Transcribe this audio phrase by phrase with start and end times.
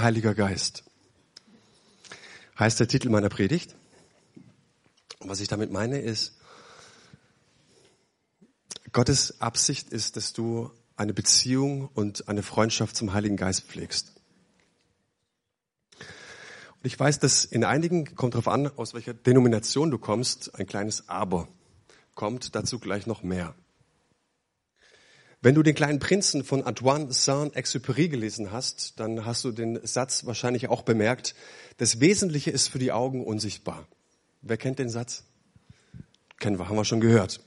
[0.00, 0.84] Heiliger Geist.
[2.58, 3.76] Heißt der Titel meiner Predigt.
[5.18, 6.36] Und was ich damit meine ist,
[8.92, 14.12] Gottes Absicht ist, dass du eine Beziehung und eine Freundschaft zum Heiligen Geist pflegst.
[15.98, 20.66] Und ich weiß, dass in einigen, kommt darauf an, aus welcher Denomination du kommst, ein
[20.66, 21.48] kleines Aber
[22.14, 23.54] kommt, dazu gleich noch mehr.
[25.42, 30.24] Wenn du den kleinen Prinzen von Antoine Saint-Exupéry gelesen hast, dann hast du den Satz
[30.24, 31.34] wahrscheinlich auch bemerkt,
[31.76, 33.86] das Wesentliche ist für die Augen unsichtbar.
[34.42, 35.24] Wer kennt den Satz?
[36.38, 37.40] Kennen wir, haben wir schon gehört.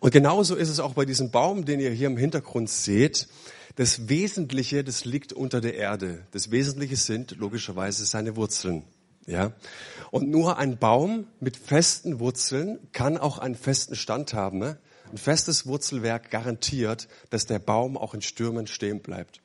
[0.00, 3.28] Und genauso ist es auch bei diesem Baum, den ihr hier im Hintergrund seht.
[3.76, 6.26] Das Wesentliche, das liegt unter der Erde.
[6.32, 8.84] Das Wesentliche sind logischerweise seine Wurzeln.
[9.26, 9.52] Ja?
[10.10, 14.58] Und nur ein Baum mit festen Wurzeln kann auch einen festen Stand haben.
[14.58, 14.78] Ne?
[15.12, 19.40] Ein festes Wurzelwerk garantiert, dass der Baum auch in Stürmen stehen bleibt.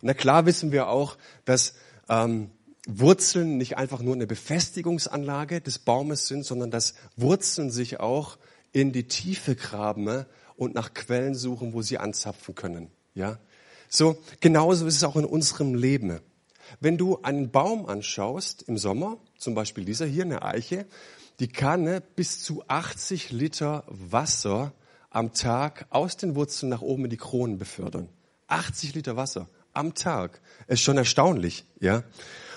[0.00, 1.74] Und na klar wissen wir auch, dass
[2.08, 2.50] ähm,
[2.86, 8.38] Wurzeln nicht einfach nur eine Befestigungsanlage des Baumes sind, sondern dass Wurzeln sich auch
[8.72, 10.26] in die Tiefe graben
[10.56, 12.90] und nach Quellen suchen, wo sie anzapfen können.
[13.14, 13.38] Ja,
[13.88, 16.20] so genauso ist es auch in unserem Leben.
[16.78, 20.86] Wenn du einen Baum anschaust im Sommer, zum Beispiel dieser hier, eine Eiche,
[21.40, 24.72] die kann bis zu 80 Liter Wasser
[25.10, 28.08] am Tag aus den Wurzeln nach oben in die Kronen befördern.
[28.46, 30.40] 80 Liter Wasser am Tag.
[30.66, 32.04] Ist schon erstaunlich, ja.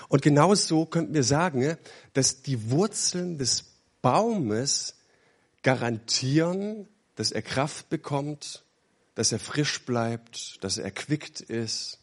[0.08, 1.76] Und genauso könnten wir sagen,
[2.12, 3.64] dass die Wurzeln des
[4.02, 4.96] Baumes
[5.62, 8.64] garantieren, dass er Kraft bekommt,
[9.14, 12.00] dass er frisch bleibt, dass er erquickt ist.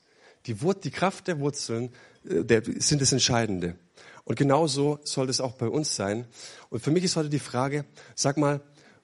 [0.48, 1.94] Die, Wur die Kraft der Wurzeln
[2.28, 3.76] äh, der, sind das Entscheidende.
[4.24, 6.26] Und genauso soll es auch bei uns sein.
[6.70, 7.86] Und für mich ist heute die Frage,
[8.16, 8.62] sag mal,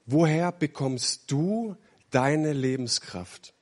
[0.10, 1.76] Woher bekommst du
[2.12, 3.54] deine Lebenskraft?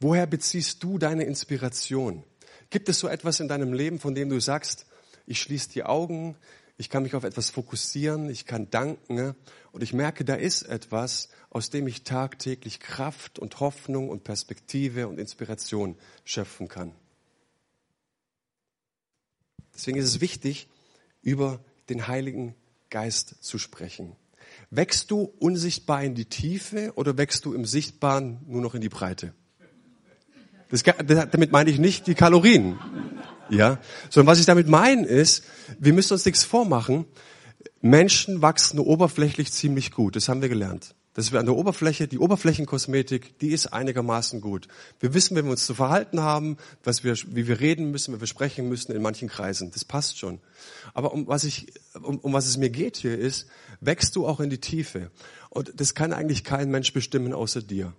[0.00, 2.24] Woher beziehst du deine Inspiration?
[2.70, 4.86] Gibt es so etwas in deinem Leben, von dem du sagst,
[5.26, 6.36] ich schließe die Augen,
[6.78, 9.36] ich kann mich auf etwas fokussieren, ich kann danken
[9.72, 15.06] und ich merke, da ist etwas, aus dem ich tagtäglich Kraft und Hoffnung und Perspektive
[15.06, 16.94] und Inspiration schöpfen kann.
[19.74, 20.66] Deswegen ist es wichtig,
[21.20, 21.60] über
[21.90, 22.54] den Heiligen
[22.88, 24.16] Geist zu sprechen.
[24.74, 28.88] Wächst du unsichtbar in die Tiefe oder wächst du im Sichtbaren nur noch in die
[28.88, 29.34] Breite?
[30.70, 32.78] Das, damit meine ich nicht die Kalorien.
[33.50, 33.78] Ja,
[34.08, 35.44] sondern was ich damit meine ist,
[35.78, 37.04] wir müssen uns nichts vormachen.
[37.82, 40.16] Menschen wachsen oberflächlich ziemlich gut.
[40.16, 44.68] Das haben wir gelernt dass wir an der Oberfläche, die Oberflächenkosmetik, die ist einigermaßen gut.
[44.98, 48.20] Wir wissen, wenn wir uns zu verhalten haben, was wir, wie wir reden müssen, wie
[48.20, 49.70] wir sprechen müssen in manchen Kreisen.
[49.72, 50.40] Das passt schon.
[50.94, 53.46] Aber um was ich, um, um was es mir geht hier ist,
[53.80, 55.10] wächst du auch in die Tiefe.
[55.50, 57.92] Und das kann eigentlich kein Mensch bestimmen außer dir.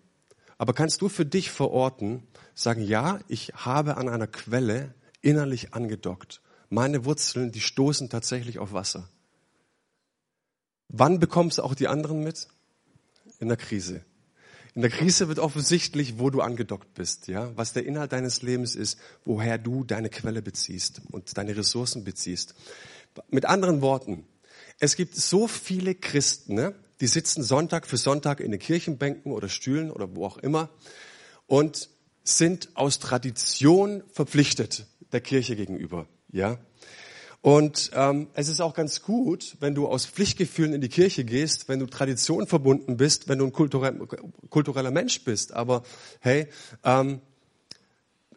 [0.57, 2.23] Aber kannst du für dich verorten,
[2.55, 6.41] sagen, ja, ich habe an einer Quelle innerlich angedockt.
[6.69, 9.09] Meine Wurzeln, die stoßen tatsächlich auf Wasser.
[10.89, 12.47] Wann bekommst du auch die anderen mit?
[13.39, 14.03] In der Krise.
[14.75, 18.75] In der Krise wird offensichtlich, wo du angedockt bist, ja, was der Inhalt deines Lebens
[18.75, 22.55] ist, woher du deine Quelle beziehst und deine Ressourcen beziehst.
[23.29, 24.25] Mit anderen Worten,
[24.79, 29.47] es gibt so viele Christen, ne, die sitzen Sonntag für Sonntag in den Kirchenbänken oder
[29.47, 30.69] Stühlen oder wo auch immer
[31.45, 31.89] und
[32.23, 36.57] sind aus Tradition verpflichtet der Kirche gegenüber, ja.
[37.43, 41.67] Und ähm, es ist auch ganz gut, wenn du aus Pflichtgefühlen in die Kirche gehst,
[41.67, 43.99] wenn du Tradition verbunden bist, wenn du ein kulturell,
[44.49, 45.53] kultureller Mensch bist.
[45.53, 45.83] Aber
[46.21, 46.47] hey,
[46.85, 47.19] ähm,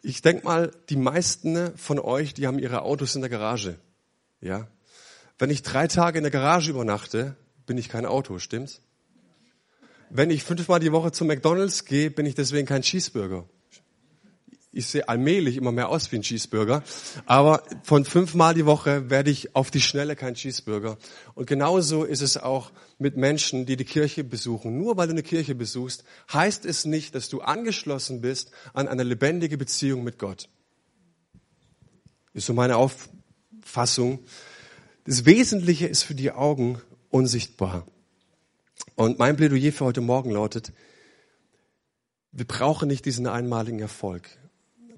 [0.01, 3.79] ich denk mal, die meisten von euch, die haben ihre Autos in der Garage.
[4.41, 4.67] Ja,
[5.39, 8.81] wenn ich drei Tage in der Garage übernachte, bin ich kein Auto, stimmt's?
[10.09, 13.45] Wenn ich fünfmal die Woche zum McDonald's gehe, bin ich deswegen kein Cheeseburger
[14.77, 16.83] ich sehe allmählich immer mehr aus wie ein Cheeseburger.
[17.25, 20.97] Aber von fünfmal die Woche werde ich auf die Schnelle kein Cheeseburger.
[21.33, 24.77] Und genauso ist es auch mit Menschen, die die Kirche besuchen.
[24.77, 29.03] Nur weil du eine Kirche besuchst, heißt es nicht, dass du angeschlossen bist an eine
[29.03, 30.47] lebendige Beziehung mit Gott.
[32.33, 34.19] Ist so meine Auffassung.
[35.05, 37.87] Das Wesentliche ist für die Augen unsichtbar.
[38.95, 40.71] Und mein Plädoyer für heute Morgen lautet,
[42.31, 44.29] wir brauchen nicht diesen einmaligen Erfolg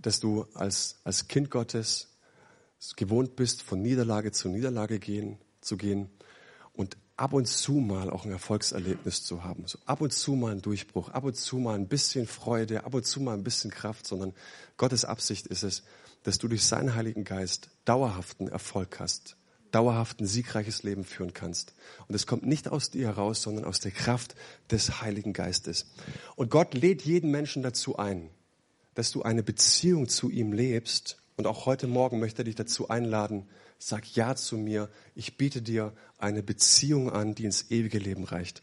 [0.01, 2.07] dass du als, als Kind Gottes
[2.95, 6.09] gewohnt bist, von Niederlage zu Niederlage gehen, zu gehen
[6.73, 9.63] und ab und zu mal auch ein Erfolgserlebnis zu haben.
[9.67, 12.93] So ab und zu mal ein Durchbruch, ab und zu mal ein bisschen Freude, ab
[12.93, 14.33] und zu mal ein bisschen Kraft, sondern
[14.77, 15.83] Gottes Absicht ist es,
[16.23, 19.35] dass du durch seinen Heiligen Geist dauerhaften Erfolg hast,
[19.71, 21.73] dauerhaften siegreiches Leben führen kannst.
[22.07, 24.35] Und es kommt nicht aus dir heraus, sondern aus der Kraft
[24.71, 25.87] des Heiligen Geistes.
[26.37, 28.29] Und Gott lädt jeden Menschen dazu ein,
[28.95, 32.89] dass du eine Beziehung zu ihm lebst Und auch heute Morgen möchte er dich dazu
[32.89, 33.47] einladen,
[33.77, 34.89] sag Ja zu mir.
[35.15, 38.61] Ich biete dir eine Beziehung an, die ins ewige Leben reicht.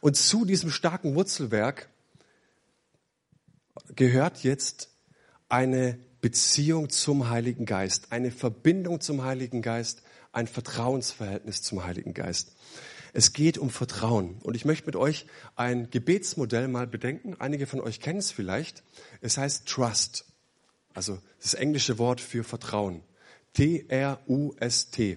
[0.00, 1.90] Und zu diesem starken Wurzelwerk
[3.94, 4.88] gehört jetzt
[5.50, 10.02] eine Beziehung zum Heiligen Geist, eine Verbindung zum Heiligen Geist,
[10.32, 12.56] ein Vertrauensverhältnis zum Heiligen Geist.
[13.16, 14.36] Es geht um Vertrauen.
[14.42, 15.24] Und ich möchte mit euch
[15.54, 17.34] ein Gebetsmodell mal bedenken.
[17.38, 18.82] Einige von euch kennen es vielleicht.
[19.22, 20.26] Es heißt Trust.
[20.92, 23.00] Also das englische Wort für Vertrauen.
[23.54, 25.16] T-R-U-S-T.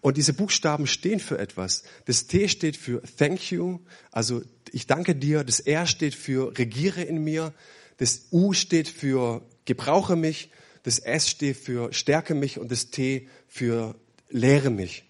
[0.00, 1.84] Und diese Buchstaben stehen für etwas.
[2.06, 3.78] Das T steht für Thank you,
[4.10, 4.42] also
[4.72, 5.44] ich danke dir.
[5.44, 7.54] Das R steht für Regiere in mir.
[7.98, 10.50] Das U steht für Gebrauche mich.
[10.82, 13.94] Das S steht für Stärke mich und das T für
[14.28, 15.07] Lehre mich.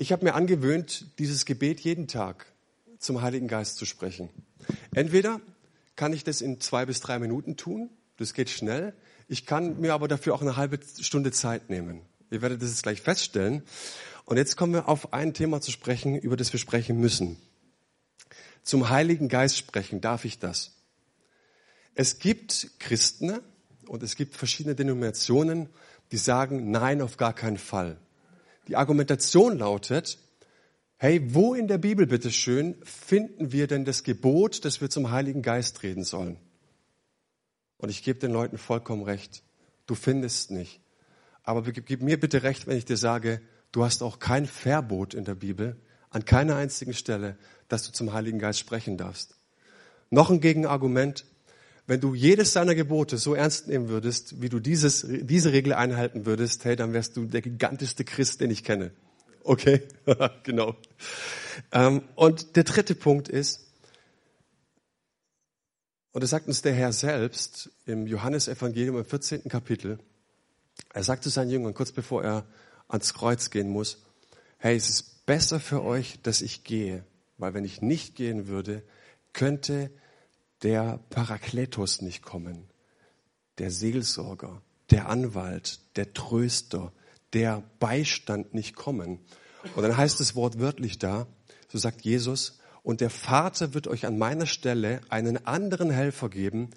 [0.00, 2.46] Ich habe mir angewöhnt, dieses Gebet jeden Tag
[2.98, 4.30] zum Heiligen Geist zu sprechen.
[4.94, 5.42] Entweder
[5.94, 8.94] kann ich das in zwei bis drei Minuten tun, das geht schnell.
[9.28, 12.00] Ich kann mir aber dafür auch eine halbe Stunde Zeit nehmen.
[12.30, 13.62] Ihr werdet das jetzt gleich feststellen.
[14.24, 17.36] Und jetzt kommen wir auf ein Thema zu sprechen, über das wir sprechen müssen.
[18.62, 20.78] Zum Heiligen Geist sprechen, darf ich das?
[21.94, 23.40] Es gibt Christen
[23.86, 25.68] und es gibt verschiedene Denominationen,
[26.10, 27.98] die sagen, nein, auf gar keinen Fall.
[28.68, 30.18] Die Argumentation lautet,
[30.96, 35.42] hey, wo in der Bibel bitteschön finden wir denn das Gebot, dass wir zum Heiligen
[35.42, 36.38] Geist reden sollen?
[37.78, 39.42] Und ich gebe den Leuten vollkommen recht.
[39.86, 40.80] Du findest nicht.
[41.42, 43.40] Aber gib mir bitte recht, wenn ich dir sage,
[43.72, 45.80] du hast auch kein Verbot in der Bibel,
[46.10, 49.36] an keiner einzigen Stelle, dass du zum Heiligen Geist sprechen darfst.
[50.10, 51.24] Noch ein Gegenargument.
[51.90, 56.24] Wenn du jedes seiner Gebote so ernst nehmen würdest, wie du dieses, diese Regel einhalten
[56.24, 58.92] würdest, hey, dann wärst du der gigantischste Christ, den ich kenne.
[59.42, 59.82] Okay?
[60.44, 60.76] genau.
[61.72, 63.66] Ähm, und der dritte Punkt ist,
[66.12, 69.48] und das sagt uns der Herr selbst im Johannesevangelium im 14.
[69.48, 69.98] Kapitel.
[70.94, 72.46] Er sagt zu seinen Jüngern, kurz bevor er
[72.86, 74.00] ans Kreuz gehen muss,
[74.58, 77.02] hey, es ist besser für euch, dass ich gehe,
[77.36, 78.84] weil wenn ich nicht gehen würde,
[79.32, 79.90] könnte
[80.62, 82.68] der Parakletos nicht kommen,
[83.58, 86.92] der Seelsorger, der Anwalt, der Tröster,
[87.32, 89.20] der Beistand nicht kommen.
[89.74, 91.26] Und dann heißt es wortwörtlich da,
[91.68, 96.70] so sagt Jesus, und der Vater wird euch an meiner Stelle einen anderen Helfer geben,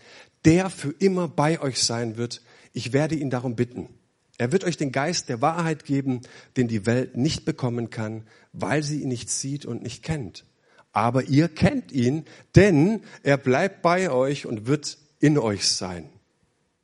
[0.46, 2.42] der für immer bei euch sein wird.
[2.74, 3.90] Ich werde ihn darum bitten.
[4.38, 6.22] Er wird euch den Geist der Wahrheit geben,
[6.58, 10.46] den die Welt nicht bekommen kann, weil sie ihn nicht sieht und nicht kennt.
[10.94, 12.26] Aber ihr kennt ihn,
[12.56, 16.10] denn er bleibt bei euch und wird in euch sein.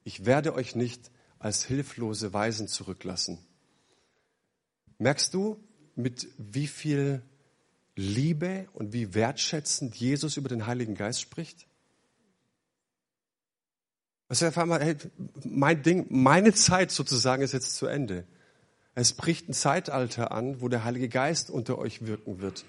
[0.03, 3.38] Ich werde euch nicht als hilflose Weisen zurücklassen.
[4.97, 5.63] Merkst du,
[5.95, 7.21] mit wie viel
[7.95, 11.67] Liebe und wie wertschätzend Jesus über den Heiligen Geist spricht?
[14.27, 14.95] Also auf einmal, hey,
[15.44, 18.25] mein Ding, meine Zeit sozusagen ist jetzt zu Ende.
[18.95, 22.65] Es bricht ein Zeitalter an, wo der Heilige Geist unter euch wirken wird.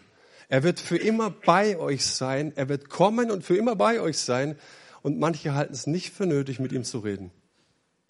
[0.50, 2.52] Er wird für immer bei euch sein.
[2.56, 4.56] Er wird kommen und für immer bei euch sein.
[5.00, 7.30] Und manche halten es nicht für nötig, mit ihm zu reden.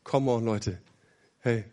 [0.04, 0.78] Come on, Leute.
[1.40, 1.64] Hey,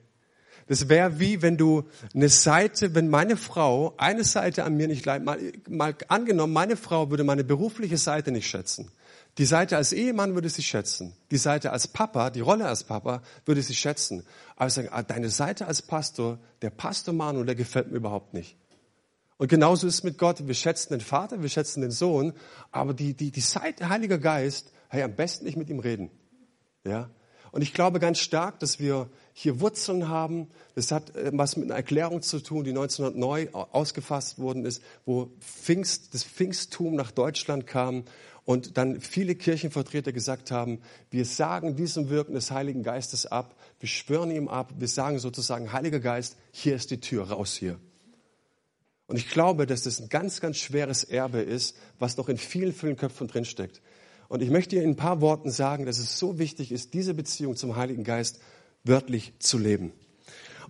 [0.68, 5.06] das wäre wie, wenn du eine Seite, wenn meine Frau eine Seite an mir nicht
[5.06, 8.92] leidet, mal, mal angenommen, meine Frau würde meine berufliche Seite nicht schätzen.
[9.38, 11.13] Die Seite als Ehemann würde sie schätzen.
[11.31, 14.24] Die Seite als Papa, die Rolle als Papa würde sie schätzen.
[14.58, 18.34] Aber ich sage, ah, deine Seite als Pastor, der Pastor Manu, der gefällt mir überhaupt
[18.34, 18.58] nicht.
[19.38, 20.48] Und genauso ist es mit Gott.
[20.48, 22.34] Wir schätzen den Vater, wir schätzen den Sohn,
[22.72, 26.10] aber die, die, die Seite Heiliger Geist, hey, am besten nicht mit ihm reden.
[26.84, 27.10] Ja?
[27.51, 30.48] Und ich glaube ganz stark, dass wir hier Wurzeln haben.
[30.75, 35.32] Das hat äh, was mit einer Erklärung zu tun, die 1909 ausgefasst worden ist, wo
[35.39, 38.03] Pfingst, das Pfingsttum nach Deutschland kam
[38.46, 43.89] und dann viele Kirchenvertreter gesagt haben, wir sagen diesem Wirken des Heiligen Geistes ab, wir
[43.89, 47.79] schwören ihm ab, wir sagen sozusagen, Heiliger Geist, hier ist die Tür, raus hier.
[49.08, 52.74] Und ich glaube, dass das ein ganz, ganz schweres Erbe ist, was noch in vielen,
[52.74, 53.82] vielen Köpfen drinsteckt.
[54.28, 57.14] Und ich möchte dir in ein paar Worten sagen, dass es so wichtig ist, diese
[57.14, 58.40] Beziehung zum Heiligen Geist
[58.84, 59.94] wörtlich zu leben.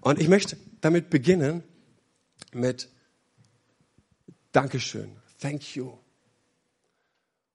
[0.01, 1.63] Und ich möchte damit beginnen
[2.53, 2.89] mit
[4.51, 5.94] Dankeschön, thank you.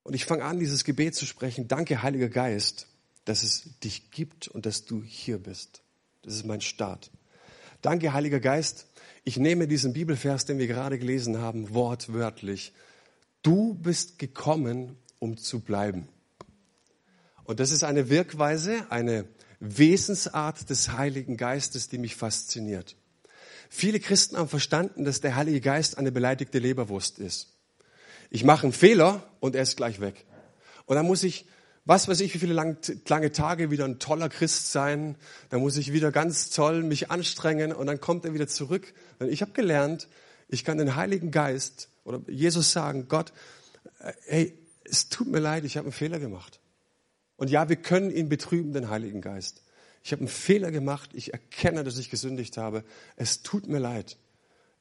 [0.03, 1.69] Und ich fange an, dieses Gebet zu sprechen.
[1.69, 2.89] Danke, Heiliger Geist,
[3.25, 5.83] dass es dich gibt und dass du hier bist.
[6.23, 7.11] Das ist mein Start.
[7.81, 8.87] Danke, Heiliger Geist.
[9.25, 12.73] Ich nehme diesen Bibelvers, den wir gerade gelesen haben, wortwörtlich.
[13.43, 16.09] Du bist gekommen, um zu bleiben.
[17.45, 19.26] Und das ist eine Wirkweise, eine
[19.61, 22.97] Wesensart des Heiligen Geistes, die mich fasziniert.
[23.69, 27.49] Viele Christen haben verstanden, dass der Heilige Geist eine beleidigte Leberwurst ist.
[28.29, 30.26] Ich mache einen Fehler und er ist gleich weg.
[30.87, 31.47] Und dann muss ich
[31.85, 32.77] was weiß ich, wie viele lang,
[33.09, 35.17] lange Tage wieder ein toller Christ sein.
[35.51, 38.95] Da muss ich wieder ganz toll mich anstrengen und dann kommt er wieder zurück.
[39.21, 40.09] Ich habe gelernt,
[40.49, 43.33] ich kann den Heiligen Geist oder Jesus sagen, Gott,
[44.01, 46.61] äh, hey, es tut mir leid, ich habe einen Fehler gemacht.
[47.37, 49.62] Und ja, wir können ihn betrüben, den Heiligen Geist.
[50.05, 52.85] Ich habe einen Fehler gemacht, ich erkenne, dass ich gesündigt habe.
[53.17, 54.17] Es tut mir leid.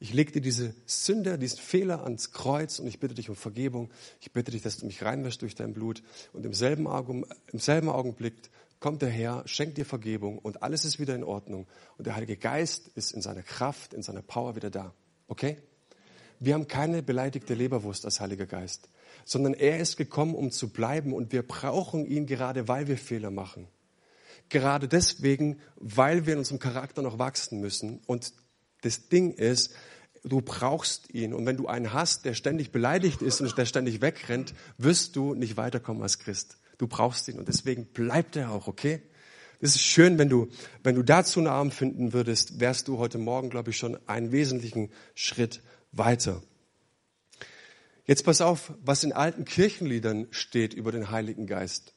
[0.02, 3.88] Ich leg dir diese Sünde, diesen Fehler ans Kreuz und ich bitte dich um Vergebung.
[4.20, 6.02] Ich bitte dich, dass du mich reinwäschst durch dein Blut.
[6.32, 6.88] Und im selben,
[7.52, 8.34] im selben Augenblick
[8.80, 11.68] kommt der Herr, schenkt dir Vergebung und alles ist wieder in Ordnung.
[11.98, 14.92] Und der Heilige Geist ist in seiner Kraft, in seiner Power wieder da.
[15.28, 15.58] Okay?
[16.40, 18.88] Wir haben keine beleidigte Leberwurst als Heiliger Geist,
[19.24, 23.30] sondern er ist gekommen, um zu bleiben und wir brauchen ihn gerade, weil wir Fehler
[23.30, 23.68] machen.
[24.48, 28.00] Gerade deswegen, weil wir in unserem Charakter noch wachsen müssen.
[28.06, 28.32] Und
[28.80, 29.72] das Ding ist,
[30.24, 31.34] du brauchst ihn.
[31.34, 35.34] Und wenn du einen hast, der ständig beleidigt ist und der ständig wegrennt, wirst du
[35.34, 36.58] nicht weiterkommen als Christ.
[36.78, 39.02] Du brauchst ihn und deswegen bleibt er auch, okay?
[39.60, 40.48] Es ist schön, wenn du,
[40.82, 44.32] wenn du dazu einen Arm finden würdest, wärst du heute Morgen, glaube ich, schon einen
[44.32, 45.62] wesentlichen Schritt
[45.92, 46.42] weiter.
[48.04, 51.94] Jetzt pass auf, was in alten Kirchenliedern steht über den Heiligen Geist.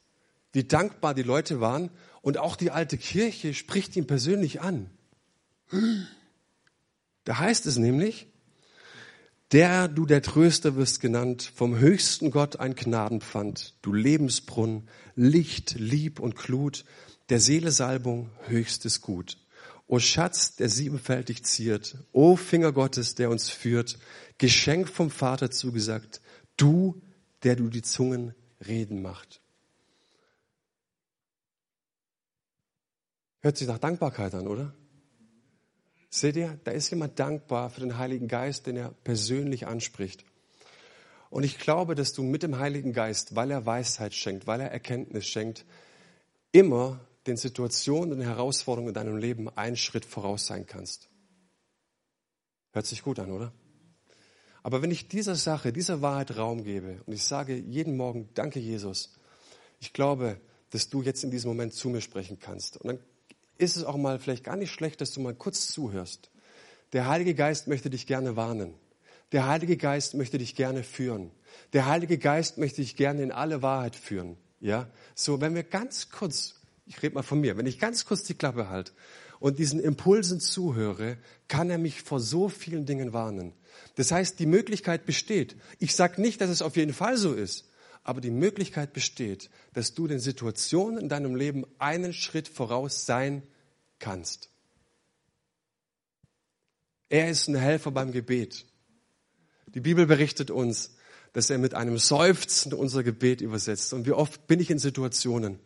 [0.52, 1.90] Wie dankbar die Leute waren
[2.22, 4.90] und auch die alte Kirche spricht ihn persönlich an.
[7.26, 8.28] Da heißt es nämlich,
[9.50, 16.20] der du der Tröster wirst genannt, vom höchsten Gott ein Gnadenpfand, du Lebensbrunn, Licht, Lieb
[16.20, 16.84] und Glut,
[17.28, 19.38] der Seele Salbung, höchstes Gut.
[19.88, 23.98] O Schatz, der siebenfältig ziert, o Finger Gottes, der uns führt,
[24.38, 26.20] Geschenk vom Vater zugesagt,
[26.56, 27.02] du,
[27.42, 29.40] der du die Zungen reden macht.
[33.40, 34.74] Hört sich nach Dankbarkeit an, oder?
[36.10, 40.24] Seht ihr, da ist jemand dankbar für den Heiligen Geist, den er persönlich anspricht.
[41.30, 44.70] Und ich glaube, dass du mit dem Heiligen Geist, weil er Weisheit schenkt, weil er
[44.70, 45.66] Erkenntnis schenkt,
[46.52, 51.08] immer den Situationen und Herausforderungen in deinem Leben einen Schritt voraus sein kannst.
[52.72, 53.52] Hört sich gut an, oder?
[54.62, 58.60] Aber wenn ich dieser Sache, dieser Wahrheit Raum gebe und ich sage jeden Morgen, danke
[58.60, 59.14] Jesus,
[59.78, 62.76] ich glaube, dass du jetzt in diesem Moment zu mir sprechen kannst.
[62.76, 62.98] Und dann
[63.58, 66.30] ist es auch mal vielleicht gar nicht schlecht, dass du mal kurz zuhörst.
[66.92, 68.74] Der Heilige Geist möchte dich gerne warnen.
[69.32, 71.30] Der Heilige Geist möchte dich gerne führen.
[71.72, 74.36] Der Heilige Geist möchte dich gerne in alle Wahrheit führen.
[74.60, 76.54] Ja, so wenn wir ganz kurz,
[76.86, 78.92] ich rede mal von mir, wenn ich ganz kurz die Klappe halte
[79.38, 83.52] und diesen Impulsen zuhöre, kann er mich vor so vielen Dingen warnen.
[83.96, 85.56] Das heißt, die Möglichkeit besteht.
[85.78, 87.68] Ich sage nicht, dass es auf jeden Fall so ist,
[88.06, 93.42] aber die Möglichkeit besteht, dass du den Situationen in deinem Leben einen Schritt voraus sein
[93.98, 94.50] kannst.
[97.08, 98.64] Er ist ein Helfer beim Gebet.
[99.74, 100.96] Die Bibel berichtet uns,
[101.32, 103.92] dass er mit einem Seufzen unser Gebet übersetzt.
[103.92, 105.58] Und wie oft bin ich in Situationen,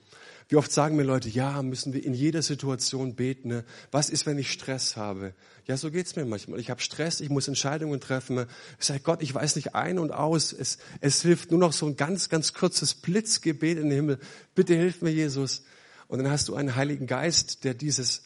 [0.50, 3.49] wie oft sagen mir Leute, ja, müssen wir in jeder Situation beten.
[3.49, 3.64] Ne?
[3.92, 5.33] Was ist, wenn ich Stress habe?
[5.66, 6.59] Ja, so geht's mir manchmal.
[6.59, 8.47] Ich habe Stress, ich muss Entscheidungen treffen.
[8.80, 10.52] Ich sage, Gott, ich weiß nicht ein und aus.
[10.52, 14.19] Es, es hilft nur noch so ein ganz, ganz kurzes Blitzgebet in den Himmel.
[14.57, 15.62] Bitte hilf mir, Jesus.
[16.09, 18.25] Und dann hast du einen Heiligen Geist, der dieses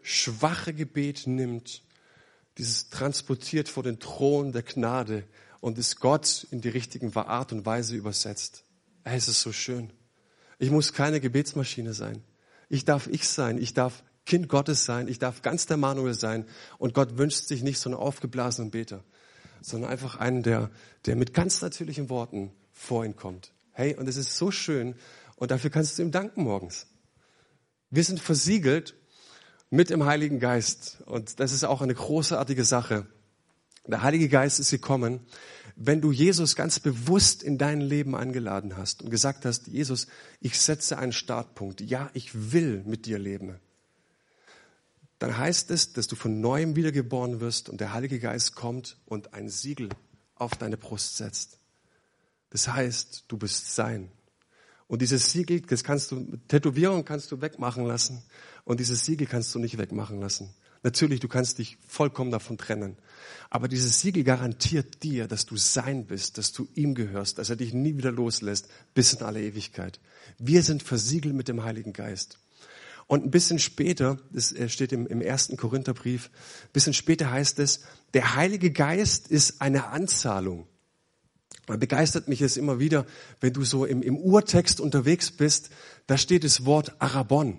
[0.00, 1.82] schwache Gebet nimmt,
[2.56, 5.24] dieses transportiert vor den Thron der Gnade
[5.60, 8.64] und es Gott in die richtige Art und Weise übersetzt.
[9.04, 9.92] Es ist so schön.
[10.60, 12.22] Ich muss keine Gebetsmaschine sein.
[12.68, 13.56] Ich darf ich sein.
[13.56, 15.08] Ich darf Kind Gottes sein.
[15.08, 16.44] Ich darf ganz der Manuel sein.
[16.76, 19.02] Und Gott wünscht sich nicht so einen aufgeblasenen Beter,
[19.62, 20.70] sondern einfach einen, der,
[21.06, 23.54] der mit ganz natürlichen Worten vor ihn kommt.
[23.72, 24.96] Hey, und es ist so schön.
[25.36, 26.86] Und dafür kannst du ihm danken morgens.
[27.88, 28.94] Wir sind versiegelt
[29.70, 30.98] mit dem Heiligen Geist.
[31.06, 33.06] Und das ist auch eine großartige Sache.
[33.86, 35.20] Der Heilige Geist ist gekommen,
[35.82, 40.08] wenn du Jesus ganz bewusst in dein Leben eingeladen hast und gesagt hast, Jesus,
[40.38, 41.80] ich setze einen Startpunkt.
[41.80, 43.58] Ja, ich will mit dir leben.
[45.18, 49.32] Dann heißt es, dass du von neuem wiedergeboren wirst und der Heilige Geist kommt und
[49.32, 49.88] ein Siegel
[50.34, 51.58] auf deine Brust setzt.
[52.50, 54.12] Das heißt, du bist sein.
[54.86, 58.22] Und dieses Siegel, das kannst du, Tätowierung kannst du wegmachen lassen.
[58.64, 60.54] Und dieses Siegel kannst du nicht wegmachen lassen.
[60.82, 62.96] Natürlich, du kannst dich vollkommen davon trennen.
[63.50, 67.56] Aber dieses Siegel garantiert dir, dass du sein bist, dass du ihm gehörst, dass er
[67.56, 70.00] dich nie wieder loslässt bis in alle Ewigkeit.
[70.38, 72.38] Wir sind versiegelt mit dem Heiligen Geist.
[73.06, 76.30] Und ein bisschen später, das äh, steht im, im ersten Korintherbrief,
[76.62, 77.80] ein bisschen später heißt es,
[78.14, 80.68] der Heilige Geist ist eine Anzahlung.
[81.66, 83.06] Man begeistert mich es immer wieder,
[83.40, 85.70] wenn du so im, im Urtext unterwegs bist,
[86.06, 87.58] da steht das Wort Arabon.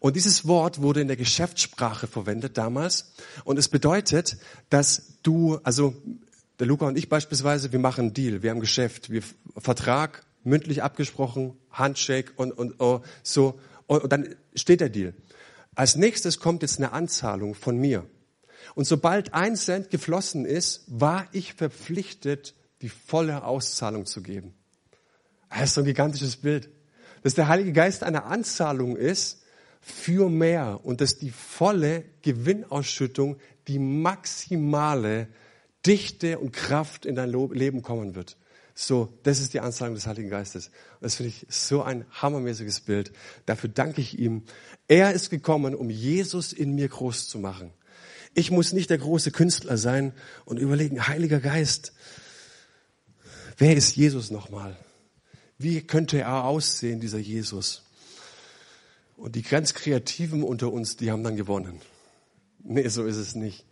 [0.00, 3.12] Und dieses Wort wurde in der Geschäftssprache verwendet damals.
[3.44, 4.38] Und es bedeutet,
[4.70, 5.94] dass du, also
[6.58, 9.22] der Luca und ich beispielsweise, wir machen einen Deal, wir haben Geschäft, wir
[9.58, 13.60] Vertrag, mündlich abgesprochen, Handshake und, und oh, so.
[13.86, 15.12] Und, und dann steht der Deal.
[15.74, 18.06] Als nächstes kommt jetzt eine Anzahlung von mir.
[18.74, 24.54] Und sobald ein Cent geflossen ist, war ich verpflichtet, die volle Auszahlung zu geben.
[25.50, 26.70] Das ist so ein gigantisches Bild.
[27.22, 29.42] Dass der Heilige Geist eine Anzahlung ist
[29.80, 35.28] für mehr und dass die volle Gewinnausschüttung, die maximale
[35.86, 38.36] Dichte und Kraft in dein Leben kommen wird.
[38.74, 40.70] So, das ist die Anzahlung des Heiligen Geistes.
[41.00, 43.12] Das finde ich so ein hammermäßiges Bild.
[43.46, 44.44] Dafür danke ich ihm.
[44.88, 47.72] Er ist gekommen, um Jesus in mir groß zu machen.
[48.34, 50.12] Ich muss nicht der große Künstler sein
[50.44, 51.92] und überlegen, Heiliger Geist,
[53.58, 54.76] wer ist Jesus nochmal?
[55.58, 57.89] Wie könnte er aussehen, dieser Jesus?
[59.20, 61.80] Und die ganz Kreativen unter uns, die haben dann gewonnen.
[62.62, 63.66] Nee, so ist es nicht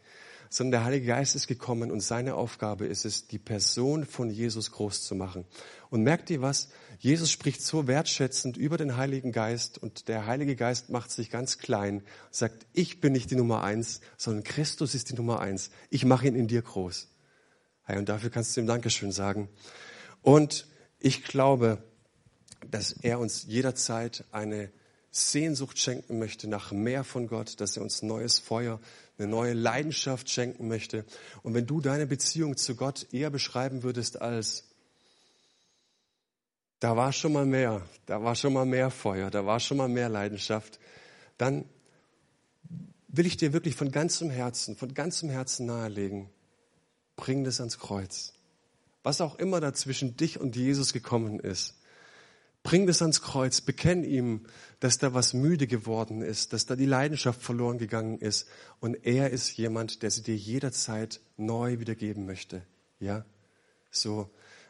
[0.51, 4.73] sondern der Heilige Geist ist gekommen und seine Aufgabe ist es, die Person von Jesus
[4.73, 5.45] groß zu machen.
[5.91, 6.69] Und merkt ihr was?
[6.99, 11.59] Jesus spricht so wertschätzend über den Heiligen Geist und der Heilige Geist macht sich ganz
[11.59, 15.71] klein, sagt, ich bin nicht die Nummer eins, sondern Christus ist die Nummer eins.
[15.91, 17.09] Ich mache ihn in dir groß.
[17.85, 19.49] Hey, und dafür kannst du ihm Dankeschön sagen.
[20.23, 20.67] Und
[20.99, 21.83] ich glaube,
[22.71, 24.71] dass er uns jederzeit eine
[25.11, 28.81] Sehnsucht schenken möchte nach mehr von Gott, dass er uns neues Feuer,
[29.19, 31.05] eine neue Leidenschaft schenken möchte.
[31.43, 34.65] Und wenn du deine Beziehung zu Gott eher beschreiben würdest als,
[36.81, 39.89] da war schon mal mehr, da war schon mal mehr Feuer, da war schon mal
[39.89, 40.79] mehr Leidenschaft,
[41.37, 41.65] dann
[43.09, 46.29] will ich dir wirklich von ganzem Herzen, von ganzem Herzen nahelegen,
[47.17, 48.35] bring das ans Kreuz.
[49.03, 51.75] Was auch immer da zwischen dich und Jesus gekommen ist,
[52.69, 54.45] Bring das ans Kreuz, bekenn ihm,
[54.79, 58.47] dass da was müde geworden ist, dass da die Leidenschaft verloren gegangen ist.
[58.79, 62.61] Und er ist jemand, der sie dir jederzeit neu wiedergeben möchte.
[63.01, 63.25] Ja,
[63.91, 64.29] so.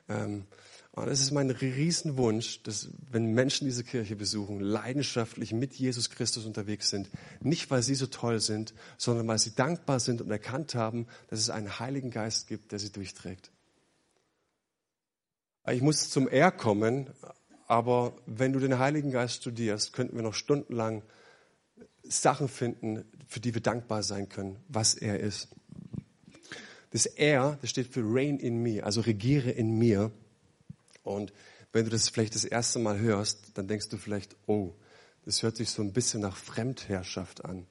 [0.09, 0.45] Ähm,
[0.93, 6.47] und das ist mein Riesenwunsch, dass wenn Menschen diese Kirche besuchen, leidenschaftlich mit Jesus Christus
[6.47, 10.77] unterwegs sind, nicht weil sie so toll sind, sondern weil sie dankbar sind und erkannt
[10.77, 13.51] haben, dass es einen Heiligen Geist gibt, der sie durchträgt.
[15.69, 17.11] Ich muss zum Er kommen,
[17.69, 21.03] aber wenn du den Heiligen Geist studierst, könnten wir noch stundenlang
[22.03, 25.49] Sachen finden, für die wir dankbar sein können, was er ist.
[26.91, 30.11] Das Er, das steht für Reign in me, also regiere in mir.
[31.03, 31.35] Und
[31.75, 34.73] wenn du das vielleicht das erste Mal hörst, dann denkst du vielleicht, oh,
[35.27, 37.67] das hört sich so ein bisschen nach Fremdherrschaft an.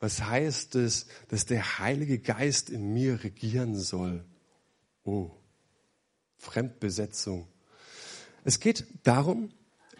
[0.00, 4.24] Was heißt es, dass der Heilige Geist in mir regieren soll?
[5.04, 5.30] Oh,
[6.38, 7.46] Fremdbesetzung.
[8.44, 9.50] Es geht darum,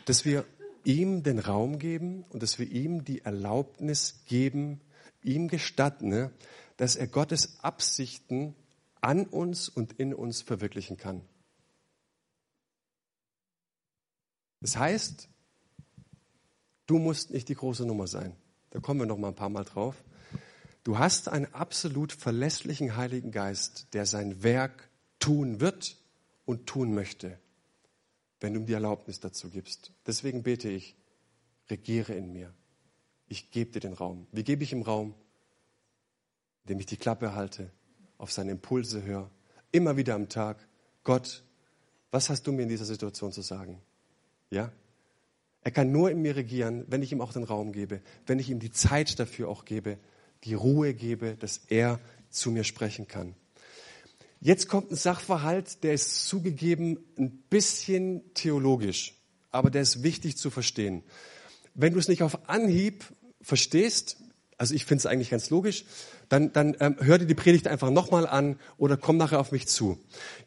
[0.05, 0.45] dass wir
[0.85, 4.81] ihm den Raum geben und dass wir ihm die Erlaubnis geben,
[5.23, 6.31] ihm gestatten,
[6.77, 8.57] dass er Gottes Absichten
[9.01, 11.23] an uns und in uns verwirklichen kann.
[14.61, 15.29] Das heißt,
[16.87, 18.37] du musst nicht die große Nummer sein.
[18.71, 20.03] Da kommen wir noch mal ein paar Mal drauf.
[20.83, 25.97] Du hast einen absolut verlässlichen Heiligen Geist, der sein Werk tun wird
[26.45, 27.39] und tun möchte
[28.43, 29.93] wenn du ihm die Erlaubnis dazu gibst.
[30.07, 30.97] Deswegen bete ich,
[31.71, 32.53] regiere in mir.
[33.29, 34.27] Ich gebe dir den Raum.
[34.33, 35.15] Wie gebe ich ihm Raum?
[36.65, 37.71] Indem ich die Klappe halte,
[38.19, 39.31] auf seine Impulse höre,
[39.71, 40.59] immer wieder am Tag.
[41.05, 41.43] Gott,
[42.11, 43.81] was hast du mir in dieser Situation zu sagen?
[44.51, 44.71] Ja?
[45.63, 48.51] Er kann nur in mir regieren, wenn ich ihm auch den Raum gebe, wenn ich
[48.51, 49.99] ihm die Zeit dafür auch gebe,
[50.45, 53.35] die Ruhe gebe, dass er zu mir sprechen kann.
[54.45, 59.15] Jetzt kommt ein Sachverhalt, der ist zugegeben ein bisschen theologisch,
[59.53, 61.05] aber der ist wichtig zu verstehen.
[61.75, 63.05] Wenn du es nicht auf Anhieb
[63.41, 64.17] verstehst,
[64.59, 65.85] also ich finde es eigentlich ganz logisch,
[66.29, 69.69] dann, dann ähm, hör dir die Predigt einfach nochmal an oder komm nachher auf mich
[69.69, 69.97] zu.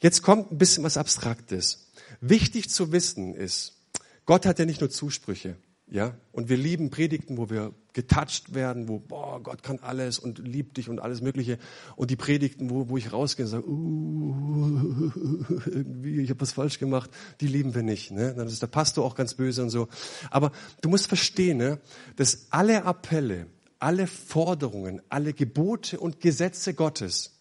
[0.01, 1.89] Jetzt kommt ein bisschen was Abstraktes.
[2.19, 3.79] Wichtig zu wissen ist,
[4.25, 5.55] Gott hat ja nicht nur Zusprüche.
[5.87, 10.39] Ja, und wir lieben Predigten, wo wir getouched werden, wo, boah, Gott kann alles und
[10.39, 11.59] liebt dich und alles Mögliche.
[11.95, 15.11] Und die Predigten, wo, wo ich rausgehe und sage, uh,
[15.67, 18.09] irgendwie, ich habe was falsch gemacht, die lieben wir nicht.
[18.09, 18.33] Ne?
[18.35, 19.87] Dann ist der Pastor auch ganz böse und so.
[20.31, 21.79] Aber du musst verstehen, ne,
[22.15, 23.45] dass alle Appelle,
[23.77, 27.39] alle Forderungen, alle Gebote und Gesetze Gottes,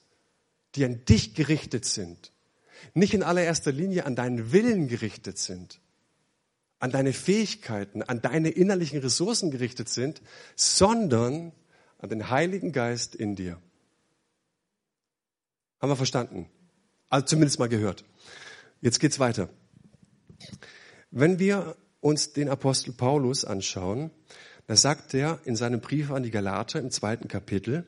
[0.74, 2.32] die an dich gerichtet sind,
[2.92, 5.80] nicht in allererster Linie an deinen Willen gerichtet sind,
[6.78, 10.20] an deine Fähigkeiten, an deine innerlichen Ressourcen gerichtet sind,
[10.56, 11.52] sondern
[11.98, 13.58] an den Heiligen Geist in dir.
[15.80, 16.48] Haben wir verstanden?
[17.08, 18.04] Also zumindest mal gehört.
[18.80, 19.48] Jetzt geht's weiter.
[21.10, 24.10] Wenn wir uns den Apostel Paulus anschauen,
[24.66, 27.86] da sagt er in seinem Brief an die Galater im zweiten Kapitel,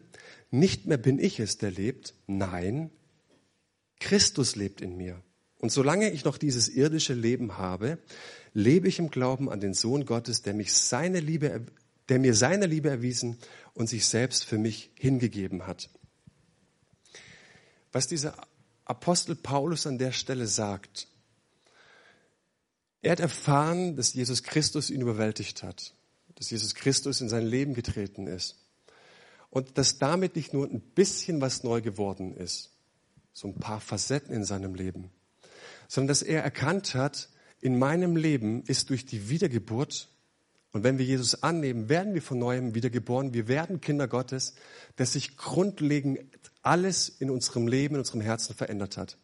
[0.51, 2.91] nicht mehr bin ich es, der lebt, nein,
[3.99, 5.21] Christus lebt in mir.
[5.59, 7.99] Und solange ich noch dieses irdische Leben habe,
[8.53, 11.67] lebe ich im Glauben an den Sohn Gottes, der mich seine Liebe,
[12.09, 13.39] der mir seine Liebe erwiesen
[13.75, 15.89] und sich selbst für mich hingegeben hat.
[17.93, 18.37] Was dieser
[18.85, 21.09] Apostel Paulus an der Stelle sagt,
[23.03, 25.95] er hat erfahren, dass Jesus Christus ihn überwältigt hat,
[26.35, 28.57] dass Jesus Christus in sein Leben getreten ist
[29.51, 32.71] und dass damit nicht nur ein bisschen was neu geworden ist,
[33.33, 35.11] so ein paar Facetten in seinem Leben,
[35.89, 37.29] sondern dass er erkannt hat,
[37.61, 40.09] in meinem Leben ist durch die Wiedergeburt,
[40.73, 44.55] und wenn wir Jesus annehmen, werden wir von neuem wiedergeboren, wir werden Kinder Gottes,
[44.97, 46.21] dass sich grundlegend
[46.61, 49.17] alles in unserem Leben, in unserem Herzen verändert hat.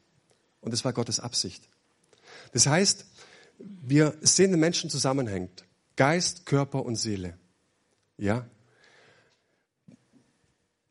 [0.63, 1.69] Und das war Gottes Absicht.
[2.53, 3.05] Das heißt,
[3.59, 5.67] wir sehen den Menschen zusammenhängt.
[5.97, 7.37] Geist, Körper und Seele.
[8.17, 8.47] Ja?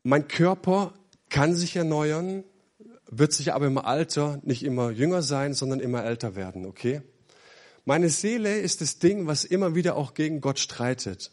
[0.04, 0.94] Mein Körper
[1.28, 2.44] kann sich erneuern,
[3.14, 7.02] wird sich aber im Alter nicht immer jünger sein, sondern immer älter werden, okay?
[7.84, 11.30] Meine Seele ist das Ding, was immer wieder auch gegen Gott streitet.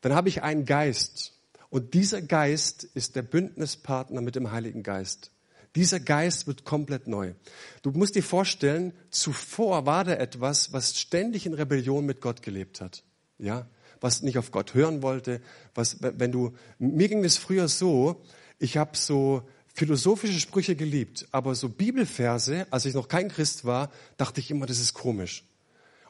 [0.00, 1.32] Dann habe ich einen Geist.
[1.68, 5.30] Und dieser Geist ist der Bündnispartner mit dem Heiligen Geist.
[5.74, 7.34] Dieser Geist wird komplett neu.
[7.82, 12.80] Du musst dir vorstellen, zuvor war da etwas, was ständig in Rebellion mit Gott gelebt
[12.80, 13.02] hat.
[13.38, 13.66] Ja?
[14.00, 15.42] Was nicht auf Gott hören wollte,
[15.74, 18.22] was, wenn du, mir ging es früher so,
[18.58, 19.42] ich habe so
[19.74, 24.66] philosophische Sprüche geliebt, aber so Bibelverse, als ich noch kein Christ war, dachte ich immer,
[24.66, 25.44] das ist komisch.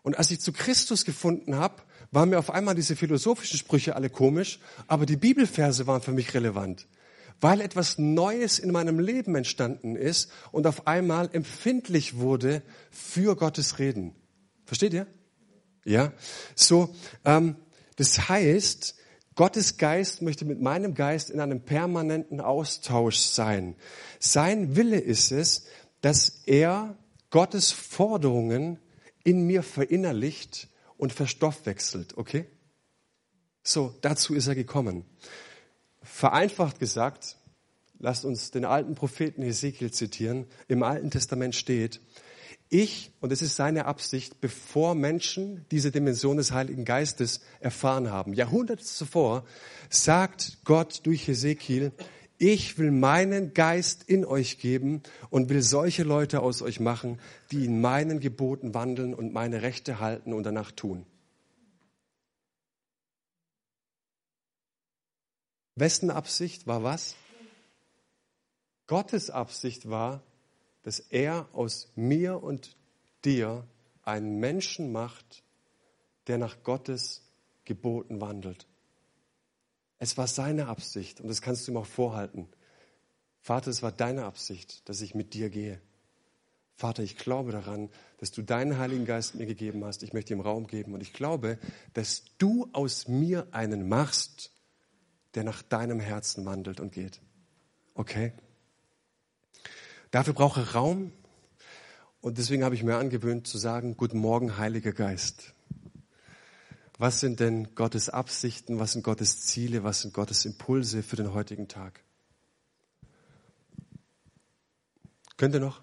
[0.03, 4.11] Und als ich zu Christus gefunden habe, waren mir auf einmal diese philosophischen Sprüche alle
[4.11, 6.87] komisch, aber die Bibelverse waren für mich relevant,
[7.41, 13.79] weil etwas Neues in meinem Leben entstanden ist und auf einmal empfindlich wurde für Gottes
[13.79, 14.15] Reden.
[14.67, 15.07] Versteht ihr?
[15.87, 16.13] Ja.
[16.55, 17.57] So, ähm,
[17.97, 18.95] das heißt,
[19.35, 23.75] Gottes Geist möchte mit meinem Geist in einem permanenten Austausch sein.
[24.21, 25.67] Sein Wille ist es,
[26.01, 26.97] dass er
[27.31, 28.79] Gottes Forderungen
[29.25, 32.47] in mir verinnerlicht und verstoffwechselt, okay?
[33.63, 35.05] So, dazu ist er gekommen.
[36.03, 37.39] Vereinfacht gesagt,
[37.99, 40.47] lasst uns den alten Propheten Hesekiel zitieren.
[40.69, 42.01] Im Alten Testament steht,
[42.69, 48.33] ich, und es ist seine Absicht, bevor Menschen diese Dimension des Heiligen Geistes erfahren haben,
[48.35, 49.45] Jahrhunderte zuvor,
[49.89, 51.93] sagt Gott durch Hesekiel,
[52.39, 57.21] ich will meinen Geist in euch geben und will solche Leute aus euch machen,
[57.53, 61.07] die in meinen Geboten wandeln und meine Rechte halten und danach tun.
[65.77, 67.17] Wessen Absicht war was?
[68.87, 70.23] Gottes Absicht war,
[70.85, 72.77] dass er aus mir und
[73.25, 73.67] dir
[74.05, 75.43] einen Menschen macht,
[76.29, 77.23] der nach Gottes
[77.65, 78.67] Geboten wandelt.
[79.99, 82.47] Es war seine Absicht und das kannst du ihm auch vorhalten.
[83.41, 85.81] Vater, es war deine Absicht, dass ich mit dir gehe.
[86.77, 90.03] Vater, ich glaube daran, dass du deinen Heiligen Geist mir gegeben hast.
[90.03, 91.59] Ich möchte ihm Raum geben und ich glaube,
[91.95, 94.51] dass du aus mir einen machst,
[95.35, 97.21] der nach deinem Herzen wandelt und geht.
[97.95, 98.33] Okay?
[100.15, 101.11] Dafür brauche ich Raum.
[102.21, 105.55] Und deswegen habe ich mir angewöhnt zu sagen, Guten Morgen, Heiliger Geist.
[106.99, 108.79] Was sind denn Gottes Absichten?
[108.79, 109.83] Was sind Gottes Ziele?
[109.83, 112.05] Was sind Gottes Impulse für den heutigen Tag?
[115.37, 115.83] Könnt ihr noch?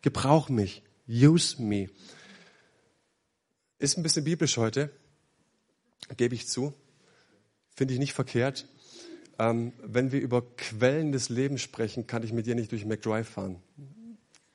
[0.00, 0.82] Gebrauch mich.
[1.06, 1.90] Use me.
[3.80, 4.90] Ist ein bisschen biblisch heute,
[6.16, 6.72] gebe ich zu.
[7.76, 8.66] Finde ich nicht verkehrt.
[9.42, 13.28] Ähm, wenn wir über Quellen des Lebens sprechen, kann ich mit dir nicht durch McDrive
[13.28, 13.60] fahren.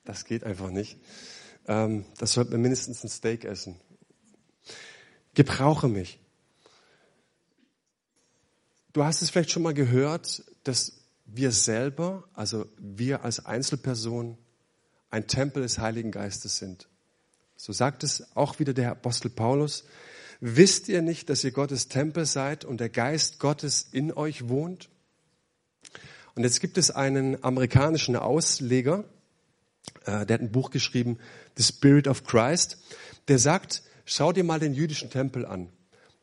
[0.06, 0.96] Das geht einfach nicht.
[1.66, 3.76] Ähm, das sollte man mindestens ein Steak essen.
[5.34, 6.18] Gebrauche mich.
[8.94, 14.38] Du hast es vielleicht schon mal gehört, dass wir selber, also wir als Einzelperson,
[15.10, 16.88] ein Tempel des Heiligen Geistes sind.
[17.56, 19.84] So sagt es auch wieder der Apostel Paulus.
[20.40, 24.88] Wisst ihr nicht, dass ihr Gottes Tempel seid und der Geist Gottes in euch wohnt?
[26.34, 29.04] Und jetzt gibt es einen amerikanischen Ausleger,
[30.04, 31.18] äh, der hat ein Buch geschrieben,
[31.56, 32.78] The Spirit of Christ,
[33.26, 35.70] der sagt, schau dir mal den jüdischen Tempel an.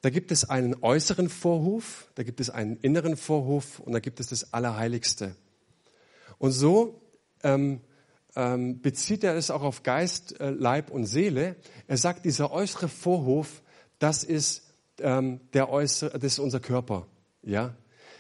[0.02, 4.22] Da gibt es einen äußeren Vorhof, da gibt es einen inneren Vorhof und da gibt
[4.22, 5.36] es das Allerheiligste.
[6.38, 7.02] Und so
[7.44, 7.82] ähm,
[8.38, 11.58] ähm, bezieht er es auch auf Geist, äh, Leib und Seele.
[11.88, 13.62] Er sagt, dieser äußere Vorhof
[14.06, 14.62] das ist
[15.00, 17.08] ähm, der äußere, das ist unser Körper.
[17.42, 17.74] Ja.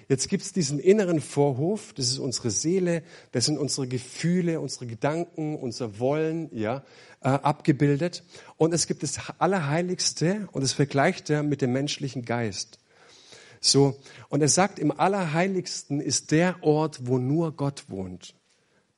[0.09, 5.55] Jetzt gibt's diesen inneren Vorhof, das ist unsere Seele, das sind unsere Gefühle, unsere Gedanken,
[5.55, 6.83] unser Wollen, ja,
[7.21, 8.23] äh, abgebildet.
[8.57, 12.79] Und es gibt das Allerheiligste und das vergleicht er mit dem menschlichen Geist.
[13.61, 18.33] So, und er sagt, im Allerheiligsten ist der Ort, wo nur Gott wohnt.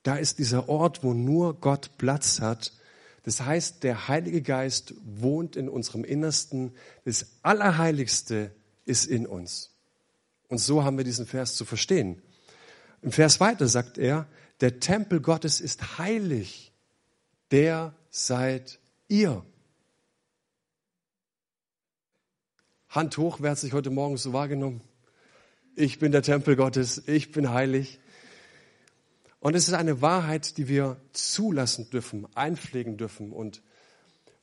[0.04, 2.72] Da ist dieser Ort, wo nur Gott Platz hat.
[3.22, 6.72] Das heißt, der Heilige Geist wohnt in unserem Innersten.
[7.04, 8.52] Das Allerheiligste
[8.84, 9.74] ist in uns.
[10.48, 12.22] Und so haben wir diesen Vers zu verstehen.
[13.02, 14.26] Im Vers weiter sagt er,
[14.60, 16.72] der Tempel Gottes ist heilig.
[17.50, 18.78] Der seid
[19.08, 19.44] ihr.
[22.88, 24.80] Hand hoch, wer hat sich heute Morgen so wahrgenommen?
[25.76, 28.00] Ich bin der Tempel Gottes, ich bin heilig.
[29.40, 33.32] Und es ist eine Wahrheit, die wir zulassen dürfen, einpflegen dürfen.
[33.32, 33.62] Und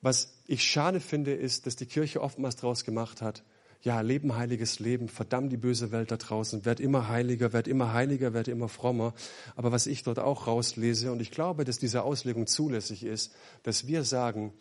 [0.02, 3.44] was ich schade finde, ist, dass die Kirche oftmals daraus gemacht hat,
[3.82, 7.94] ja, leben heiliges Leben, verdammt die böse Welt da draußen, werd immer heiliger, werd immer
[7.94, 9.14] heiliger, werd immer frommer.
[9.56, 13.86] Aber was ich dort auch rauslese, und ich glaube, dass diese Auslegung zulässig ist, dass
[13.86, 14.54] wir sagen,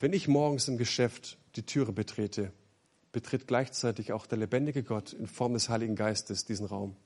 [0.00, 2.52] wenn ich morgens im Geschäft die Türe betrete,
[3.12, 6.96] betritt gleichzeitig auch der lebendige Gott in Form des Heiligen Geistes diesen Raum.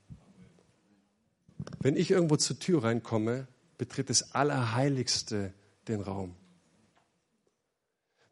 [1.80, 3.46] Wenn ich irgendwo zur Tür reinkomme,
[3.78, 5.52] betritt das Allerheiligste
[5.88, 6.34] den Raum.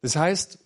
[0.02, 0.58] Das heißt,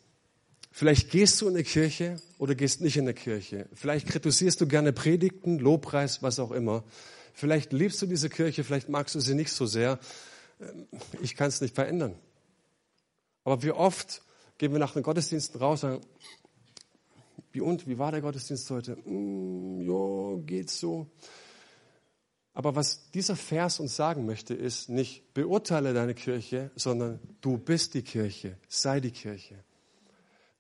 [0.70, 3.68] vielleicht gehst du in die Kirche oder gehst nicht in die Kirche.
[3.72, 6.85] Vielleicht kritisierst du gerne Predigten, Lobpreis, was auch immer.
[7.33, 9.98] Vielleicht liebst du diese Kirche, vielleicht magst du sie nicht so sehr.
[11.20, 12.14] Ich kann es nicht verändern.
[13.44, 14.22] Aber wie oft
[14.59, 16.07] gehen wir nach den Gottesdiensten raus und sagen,
[17.53, 18.96] wie und, wie war der Gottesdienst heute?
[19.05, 21.07] Mm, ja, geht so.
[22.55, 27.95] Aber was dieser Vers uns sagen möchte, ist nicht beurteile deine Kirche, sondern du bist
[27.95, 29.57] die Kirche, sei die Kirche.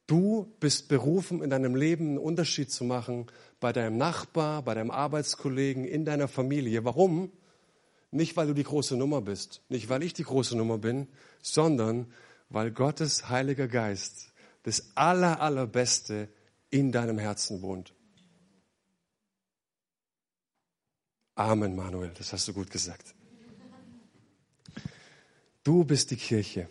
[0.06, 3.26] Du bist berufen, in deinem Leben einen Unterschied zu machen
[3.60, 6.84] bei deinem Nachbar, bei deinem Arbeitskollegen, in deiner Familie.
[6.84, 7.30] Warum?
[8.10, 11.08] Nicht, weil du die große Nummer bist, nicht, weil ich die große Nummer bin,
[11.40, 12.12] sondern
[12.50, 14.32] weil Gottes Heiliger Geist
[14.64, 16.28] das Aller, Allerbeste
[16.70, 17.94] in deinem Herzen wohnt.
[21.34, 23.14] Amen, Manuel, das hast du gut gesagt.
[25.64, 26.68] Du bist die Kirche.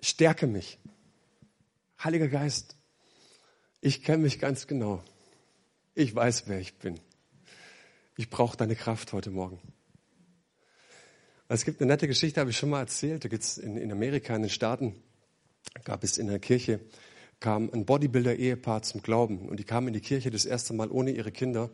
[0.00, 0.78] Stärke mich.
[2.02, 2.76] Heiliger Geist,
[3.80, 5.02] ich kenne mich ganz genau.
[5.94, 6.98] Ich weiß, wer ich bin.
[8.16, 9.60] Ich brauche deine Kraft heute Morgen.
[11.48, 13.24] Es gibt eine nette Geschichte, habe ich schon mal erzählt.
[13.24, 15.00] Da gibt es in, in Amerika, in den Staaten,
[15.84, 16.80] gab es in der Kirche,
[17.40, 19.48] kam ein Bodybuilder-Ehepaar zum Glauben.
[19.48, 21.70] Und die kamen in die Kirche das erste Mal ohne ihre Kinder.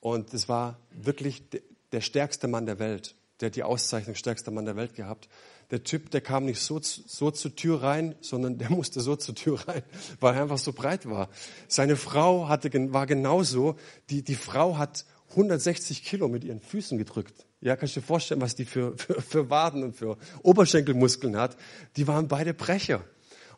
[0.00, 1.44] Und es war wirklich
[1.92, 3.14] der stärkste Mann der Welt.
[3.40, 5.28] Der hat die Auszeichnung stärkster Mann der Welt gehabt.
[5.70, 9.34] Der Typ, der kam nicht so, so zur Tür rein, sondern der musste so zur
[9.34, 9.82] Tür rein,
[10.20, 11.28] weil er einfach so breit war.
[11.68, 13.76] Seine Frau hatte, war genauso.
[14.10, 17.46] Die, die Frau hat 160 Kilo mit ihren Füßen gedrückt.
[17.60, 21.56] Ja, kannst du dir vorstellen, was die für, für, für Waden und für Oberschenkelmuskeln hat.
[21.96, 23.04] Die waren beide Brecher.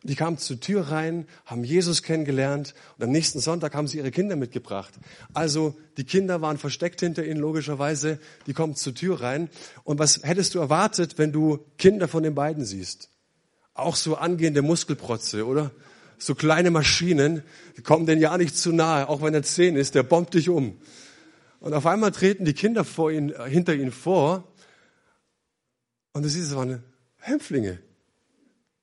[0.06, 4.10] Die kamen zur Tür rein, haben Jesus kennengelernt und am nächsten Sonntag haben sie ihre
[4.10, 4.92] Kinder mitgebracht.
[5.32, 9.48] Also die Kinder waren versteckt hinter ihnen logischerweise, die kommen zur Tür rein.
[9.82, 13.08] Und was hättest du erwartet, wenn du Kinder von den beiden siehst?
[13.72, 15.70] Auch so angehende Muskelprotze, oder?
[16.18, 17.42] So kleine Maschinen,
[17.78, 20.50] die kommen denen ja nicht zu nahe, auch wenn er zehn ist, der bombt dich
[20.50, 20.78] um.
[21.60, 24.52] Und auf einmal treten die Kinder vor ihn, äh, hinter ihnen vor
[26.12, 26.84] und du siehst, es waren
[27.16, 27.78] Hämpflinge.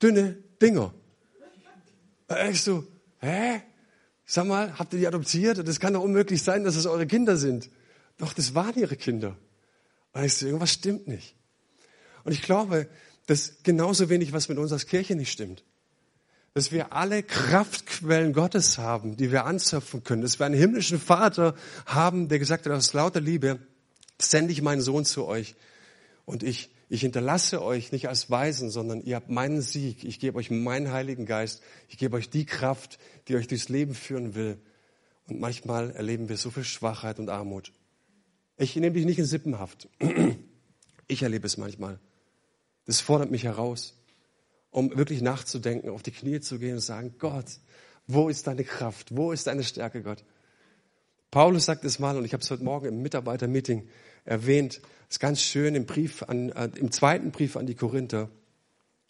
[0.01, 0.95] Dünne Dinger.
[2.32, 2.88] Da ich so,
[3.20, 3.62] hä?
[4.26, 5.67] Sag mal, habt ihr die adoptiert?
[5.67, 7.70] Das kann doch unmöglich sein, dass es eure Kinder sind.
[8.17, 9.36] Doch, das waren ihre Kinder.
[10.13, 11.36] Und ich so, irgendwas stimmt nicht.
[12.24, 12.88] Und ich glaube,
[13.26, 15.63] dass genauso wenig was mit uns als Kirche nicht stimmt
[16.54, 21.56] dass wir alle Kraftquellen Gottes haben, die wir anzapfen können, dass wir einen himmlischen Vater
[21.86, 23.60] haben, der gesagt hat, aus lauter Liebe
[24.20, 25.56] sende ich meinen Sohn zu euch
[26.26, 30.04] und ich, ich hinterlasse euch nicht als Weisen, sondern ihr habt meinen Sieg.
[30.04, 31.62] Ich gebe euch meinen Heiligen Geist.
[31.88, 34.60] Ich gebe euch die Kraft, die euch durchs Leben führen will.
[35.27, 37.71] Und manchmal erleben wir so viel Schwachheit und Armut.
[38.58, 39.89] Ich nehme dich nicht in Sippenhaft.
[41.08, 41.99] Ich erlebe es manchmal.
[42.86, 44.01] Das fordert mich heraus
[44.71, 47.60] um wirklich nachzudenken, auf die Knie zu gehen und sagen, Gott,
[48.08, 49.15] wo ist deine Kraft?
[49.15, 50.23] Wo ist deine Stärke, Gott?
[51.30, 53.88] Paulus sagt es mal, und ich habe es heute Morgen im Mitarbeitermeeting
[54.25, 58.30] erwähnt, ist ganz schön im Brief an, äh, im zweiten Brief an die Korinther.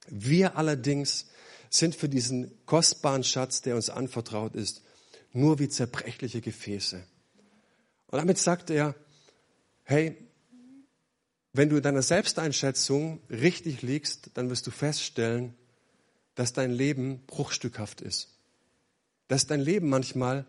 [0.08, 1.28] Wir allerdings
[1.70, 4.82] sind für diesen kostbaren Schatz, der uns anvertraut ist,
[5.32, 7.04] nur wie zerbrechliche Gefäße.
[8.08, 8.96] Und damit sagt er,
[9.84, 10.18] hey,
[11.54, 15.54] wenn du in deiner Selbsteinschätzung richtig liegst, dann wirst du feststellen,
[16.34, 18.30] dass dein Leben bruchstückhaft ist.
[19.28, 20.48] Dass dein Leben manchmal,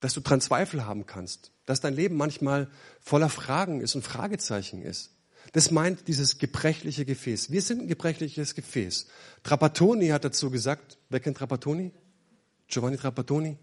[0.00, 1.53] dass du dran Zweifel haben kannst.
[1.66, 5.10] Dass dein Leben manchmal voller Fragen ist und Fragezeichen ist.
[5.52, 7.50] Das meint dieses gebrechliche Gefäß.
[7.50, 9.06] Wir sind ein gebrechliches Gefäß.
[9.42, 11.92] Trapattoni hat dazu gesagt, wer kennt Trapattoni?
[12.68, 13.58] Giovanni Trapattoni?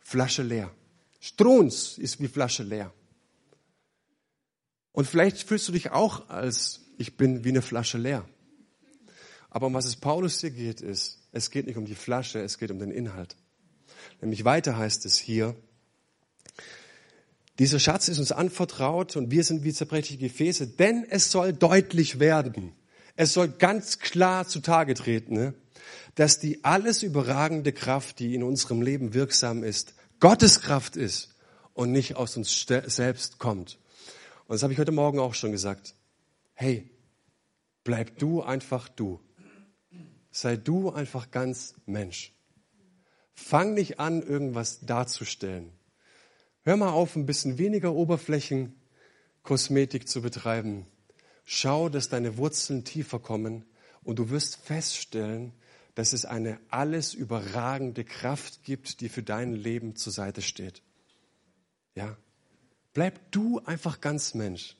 [0.00, 0.70] Flasche leer.
[1.20, 2.92] Strunz ist wie Flasche leer.
[4.92, 8.28] Und vielleicht fühlst du dich auch als, ich bin wie eine Flasche leer.
[9.48, 12.58] Aber um was es Paulus hier geht, ist, es geht nicht um die Flasche, es
[12.58, 13.36] geht um den Inhalt.
[14.20, 15.56] Nämlich weiter heißt es hier,
[17.58, 22.18] dieser Schatz ist uns anvertraut und wir sind wie zerbrechliche Gefäße, denn es soll deutlich
[22.18, 22.72] werden.
[23.14, 25.54] Es soll ganz klar zutage treten, ne?
[26.14, 31.34] dass die alles überragende Kraft, die in unserem Leben wirksam ist, Gottes Kraft ist
[31.74, 33.78] und nicht aus uns selbst kommt.
[34.46, 35.94] Und das habe ich heute Morgen auch schon gesagt.
[36.54, 36.90] Hey,
[37.84, 39.20] bleib du einfach du.
[40.30, 42.32] Sei du einfach ganz Mensch.
[43.34, 45.72] Fang nicht an, irgendwas darzustellen.
[46.64, 50.86] Hör mal auf, ein bisschen weniger Oberflächenkosmetik zu betreiben.
[51.44, 53.64] Schau, dass deine Wurzeln tiefer kommen
[54.04, 55.50] und du wirst feststellen,
[55.96, 60.82] dass es eine alles überragende Kraft gibt, die für dein Leben zur Seite steht.
[61.96, 62.16] Ja?
[62.94, 64.76] Bleib du einfach ganz Mensch.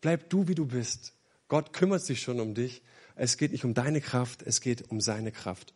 [0.00, 1.14] Bleib du, wie du bist.
[1.46, 2.82] Gott kümmert sich schon um dich.
[3.14, 5.74] Es geht nicht um deine Kraft, es geht um seine Kraft.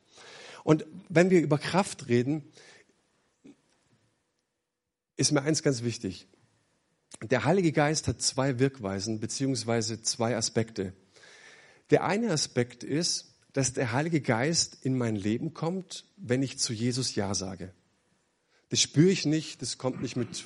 [0.64, 2.42] Und wenn wir über Kraft reden,
[5.16, 6.26] ist mir eins ganz wichtig.
[7.22, 10.92] Der Heilige Geist hat zwei Wirkweisen beziehungsweise zwei Aspekte.
[11.90, 16.72] Der eine Aspekt ist, dass der Heilige Geist in mein Leben kommt, wenn ich zu
[16.72, 17.72] Jesus Ja sage.
[18.70, 20.44] Das spüre ich nicht, das kommt nicht mit,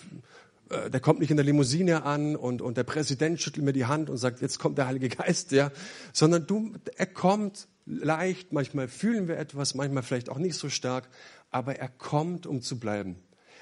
[0.69, 3.87] äh, der kommt nicht in der Limousine an und, und der Präsident schüttelt mir die
[3.87, 5.73] Hand und sagt, jetzt kommt der Heilige Geist, ja,
[6.13, 11.09] sondern du, er kommt leicht, manchmal fühlen wir etwas, manchmal vielleicht auch nicht so stark,
[11.51, 13.17] aber er kommt, um zu bleiben.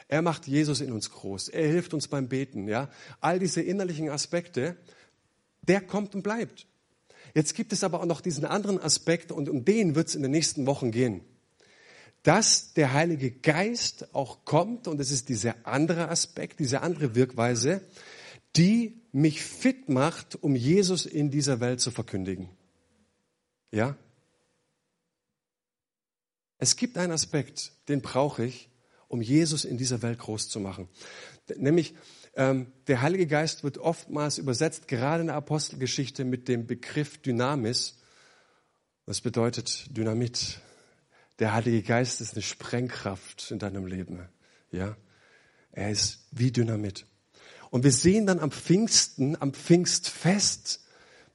[0.08, 1.48] Er macht Jesus in uns groß.
[1.48, 2.90] Er hilft uns beim Beten, ja.
[3.20, 4.76] All diese innerlichen Aspekte,
[5.62, 6.66] der kommt und bleibt.
[7.34, 10.22] Jetzt gibt es aber auch noch diesen anderen Aspekt und um den wird es in
[10.22, 11.22] den nächsten Wochen gehen.
[12.22, 17.82] Dass der Heilige Geist auch kommt und es ist dieser andere Aspekt, diese andere Wirkweise,
[18.56, 22.48] die mich fit macht, um Jesus in dieser Welt zu verkündigen.
[23.70, 23.96] Ja?
[26.58, 28.70] Es gibt einen Aspekt, den brauche ich,
[29.08, 30.88] um Jesus in dieser Welt groß zu machen.
[31.56, 31.94] Nämlich
[32.34, 37.96] ähm, der Heilige Geist wird oftmals übersetzt, gerade in der Apostelgeschichte, mit dem Begriff Dynamis.
[39.06, 40.60] Das bedeutet Dynamit.
[41.38, 44.28] Der Heilige Geist ist eine Sprengkraft in deinem Leben.
[44.70, 44.96] Ja,
[45.72, 47.06] er ist wie Dynamit.
[47.70, 50.80] Und wir sehen dann am Pfingsten, am Pfingstfest,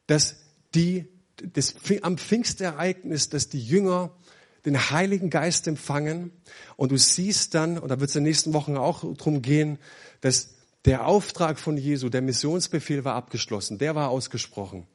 [0.07, 0.37] dass
[0.73, 1.07] die,
[1.37, 4.15] das, am Pfingstereignis, dass die Jünger
[4.65, 6.31] den Heiligen Geist empfangen
[6.75, 9.79] und du siehst dann, und da wird es in den nächsten Wochen auch drum gehen,
[10.21, 14.87] dass der Auftrag von Jesu, der Missionsbefehl war abgeschlossen, der war ausgesprochen.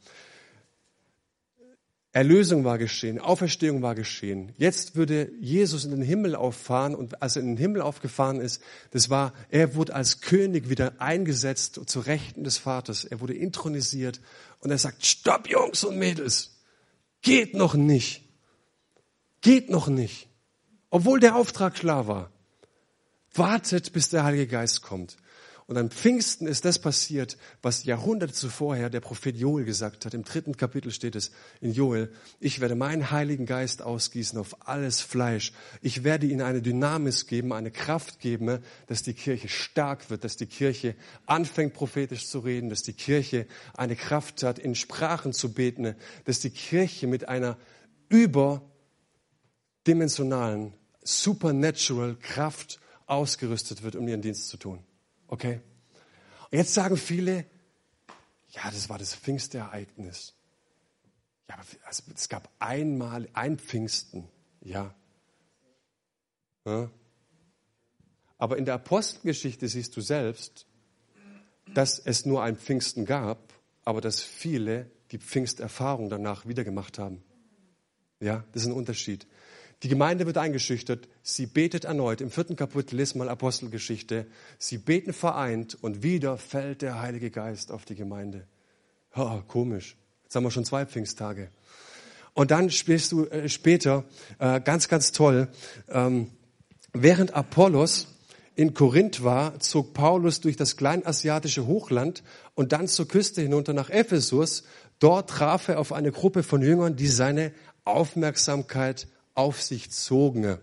[2.17, 4.53] Erlösung war geschehen, Auferstehung war geschehen.
[4.57, 8.63] Jetzt würde Jesus in den Himmel auffahren und als er in den Himmel aufgefahren ist,
[8.93, 13.05] das war, er wurde als König wieder eingesetzt zu Rechten des Vaters.
[13.05, 14.23] Er wurde intronisiert
[14.61, 16.57] und er sagt, stopp Jungs und Mädels,
[17.21, 18.26] geht noch nicht.
[19.47, 20.29] Geht noch nicht.
[20.91, 22.33] Obwohl der Auftrag klar war.
[23.33, 25.19] Wartet, bis der Heilige Geist kommt.
[25.67, 30.15] Und am Pfingsten ist das passiert, was Jahrhunderte zuvorher der Prophet Joel gesagt hat.
[30.15, 31.31] Im dritten Kapitel steht es
[31.61, 35.53] in Joel, ich werde meinen Heiligen Geist ausgießen auf alles Fleisch.
[35.81, 40.37] Ich werde ihnen eine Dynamis geben, eine Kraft geben, dass die Kirche stark wird, dass
[40.37, 45.55] die Kirche anfängt prophetisch zu reden, dass die Kirche eine Kraft hat, in Sprachen zu
[45.55, 47.57] beten, dass die Kirche mit einer
[48.09, 48.73] über
[49.87, 54.85] dimensionalen, supernatural Kraft ausgerüstet wird, um ihren Dienst zu tun.
[55.29, 55.61] Okay?
[56.51, 57.47] Und jetzt sagen viele,
[58.51, 60.35] ja, das war das Pfingstereignis.
[61.49, 61.65] Ja, aber
[62.15, 64.29] es gab einmal ein Pfingsten,
[64.61, 64.95] ja.
[66.65, 66.91] ja.
[68.39, 70.67] Aber in der Apostelgeschichte siehst du selbst,
[71.75, 73.53] dass es nur ein Pfingsten gab,
[73.85, 77.23] aber dass viele die Pfingsterfahrung danach wieder gemacht haben.
[78.21, 79.27] Ja, das ist ein Unterschied.
[79.83, 81.09] Die Gemeinde wird eingeschüchtert.
[81.23, 82.21] Sie betet erneut.
[82.21, 84.27] Im vierten Kapitel ist mal Apostelgeschichte.
[84.59, 88.47] Sie beten vereint und wieder fällt der Heilige Geist auf die Gemeinde.
[89.15, 89.97] Oh, komisch.
[90.25, 91.51] Jetzt haben wir schon zwei Pfingsttage.
[92.33, 94.05] Und dann spielst du äh, später,
[94.39, 95.49] äh, ganz, ganz toll,
[95.89, 96.31] ähm,
[96.93, 98.09] während Apollos
[98.55, 102.23] in Korinth war, zog Paulus durch das kleinasiatische Hochland
[102.55, 104.65] und dann zur Küste hinunter nach Ephesus.
[104.99, 107.53] Dort traf er auf eine Gruppe von Jüngern, die seine
[107.85, 110.59] Aufmerksamkeit auf sich zogen.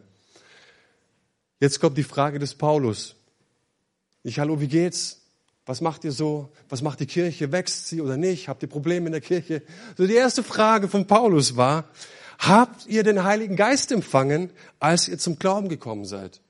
[1.61, 3.15] Jetzt kommt die Frage des Paulus.
[4.23, 5.21] Ich, hallo, wie geht's?
[5.65, 6.51] Was macht ihr so?
[6.67, 7.53] Was macht die Kirche?
[7.53, 8.49] Wächst sie oder nicht?
[8.49, 9.61] Habt ihr Probleme in der Kirche?
[9.97, 11.85] So die erste Frage von Paulus war,
[12.37, 14.49] habt ihr den Heiligen Geist empfangen,
[14.79, 16.41] als ihr zum Glauben gekommen seid?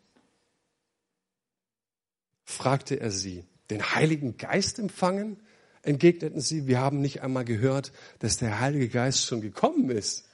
[2.43, 3.45] fragte er sie.
[3.69, 5.37] Den Heiligen Geist empfangen?
[5.81, 10.25] Entgegneten sie, wir haben nicht einmal gehört, dass der Heilige Geist schon gekommen ist.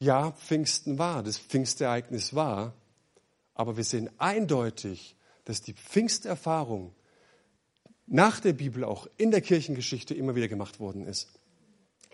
[0.00, 2.74] Ja, Pfingsten war, das Pfingstereignis war,
[3.54, 6.94] aber wir sehen eindeutig, dass die Pfingsterfahrung
[8.06, 11.28] nach der Bibel auch in der Kirchengeschichte immer wieder gemacht worden ist.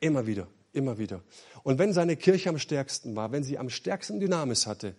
[0.00, 1.22] Immer wieder, immer wieder.
[1.62, 4.96] Und wenn seine Kirche am stärksten war, wenn sie am stärksten Dynamis hatte,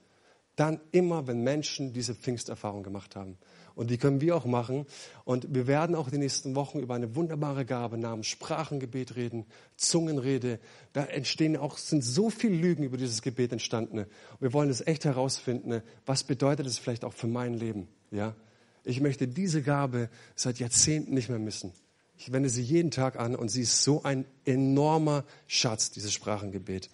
[0.56, 3.38] dann immer, wenn Menschen diese Pfingsterfahrung gemacht haben.
[3.78, 4.88] Und die können wir auch machen.
[5.24, 10.60] Und wir werden auch die nächsten Wochen über eine wunderbare Gabe namens Sprachengebet reden, Zungenrede.
[10.94, 14.00] Da entstehen auch, sind so viele Lügen über dieses Gebet entstanden.
[14.00, 15.84] Und wir wollen es echt herausfinden.
[16.08, 17.88] Was bedeutet es vielleicht auch für mein Leben?
[18.10, 18.36] Ja?
[18.84, 21.72] Ich möchte diese Gabe seit Jahrzehnten nicht mehr missen.
[22.18, 26.90] Ich wende sie jeden Tag an und sie ist so ein enormer Schatz, dieses Sprachengebet.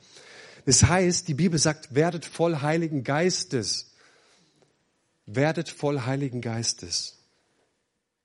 [0.66, 3.93] Das heißt, die Bibel sagt, werdet voll Heiligen Geistes.
[5.26, 7.20] Werdet voll Heiligen Geistes.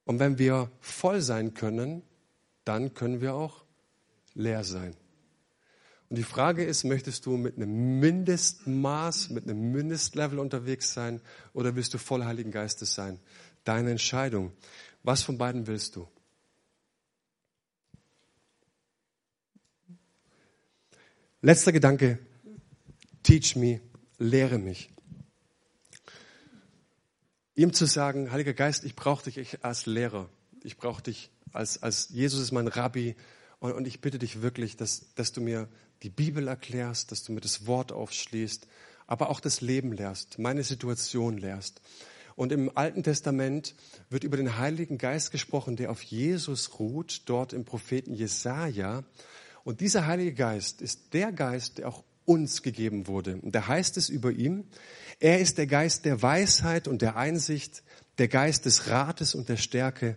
[0.05, 2.03] Und wenn wir voll sein können,
[2.64, 3.64] dann können wir auch
[4.34, 4.96] leer sein.
[6.09, 11.20] Und die Frage ist, möchtest du mit einem Mindestmaß, mit einem Mindestlevel unterwegs sein
[11.53, 13.20] oder willst du voll Heiligen Geistes sein?
[13.64, 14.53] Deine Entscheidung.
[15.03, 16.09] Was von beiden willst du?
[21.42, 22.18] Letzter Gedanke.
[23.22, 23.80] Teach me,
[24.18, 24.90] lehre mich.
[27.59, 30.29] Ihm zu sagen, Heiliger Geist, ich brauche dich als Lehrer.
[30.63, 33.17] Ich brauche dich als, als Jesus ist mein Rabbi.
[33.59, 35.69] Und, und ich bitte dich wirklich, dass, dass du mir
[36.05, 38.69] die Bibel erklärst, dass du mir das Wort aufschließt,
[39.09, 41.81] aber auch das Leben lehrst, meine Situation lehrst.
[42.37, 43.75] Und im Alten Testament
[44.09, 49.03] wird über den Heiligen Geist gesprochen, der auf Jesus ruht, dort im Propheten Jesaja.
[49.65, 53.37] Und dieser Heilige Geist ist der Geist, der auch uns gegeben wurde.
[53.37, 54.68] Und da heißt es über ihn,
[55.20, 57.83] er ist der Geist der Weisheit und der Einsicht,
[58.18, 60.16] der Geist des Rates und der Stärke,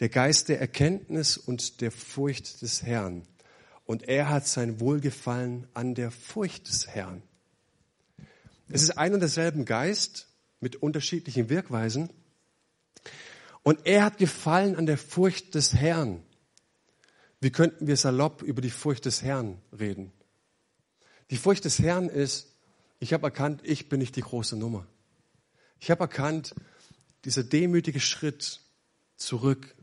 [0.00, 3.22] der Geist der Erkenntnis und der Furcht des Herrn.
[3.84, 7.22] Und er hat sein Wohlgefallen an der Furcht des Herrn.
[8.68, 10.28] Es ist ein und derselben Geist,
[10.60, 12.08] mit unterschiedlichen Wirkweisen.
[13.62, 16.22] Und er hat Gefallen an der Furcht des Herrn.
[17.40, 20.12] Wie könnten wir salopp über die Furcht des Herrn reden?
[21.32, 22.52] Die Furcht des Herrn ist,
[23.00, 24.86] ich habe erkannt, ich bin nicht die große Nummer.
[25.80, 26.54] Ich habe erkannt,
[27.24, 28.60] dieser demütige Schritt
[29.16, 29.74] zurück,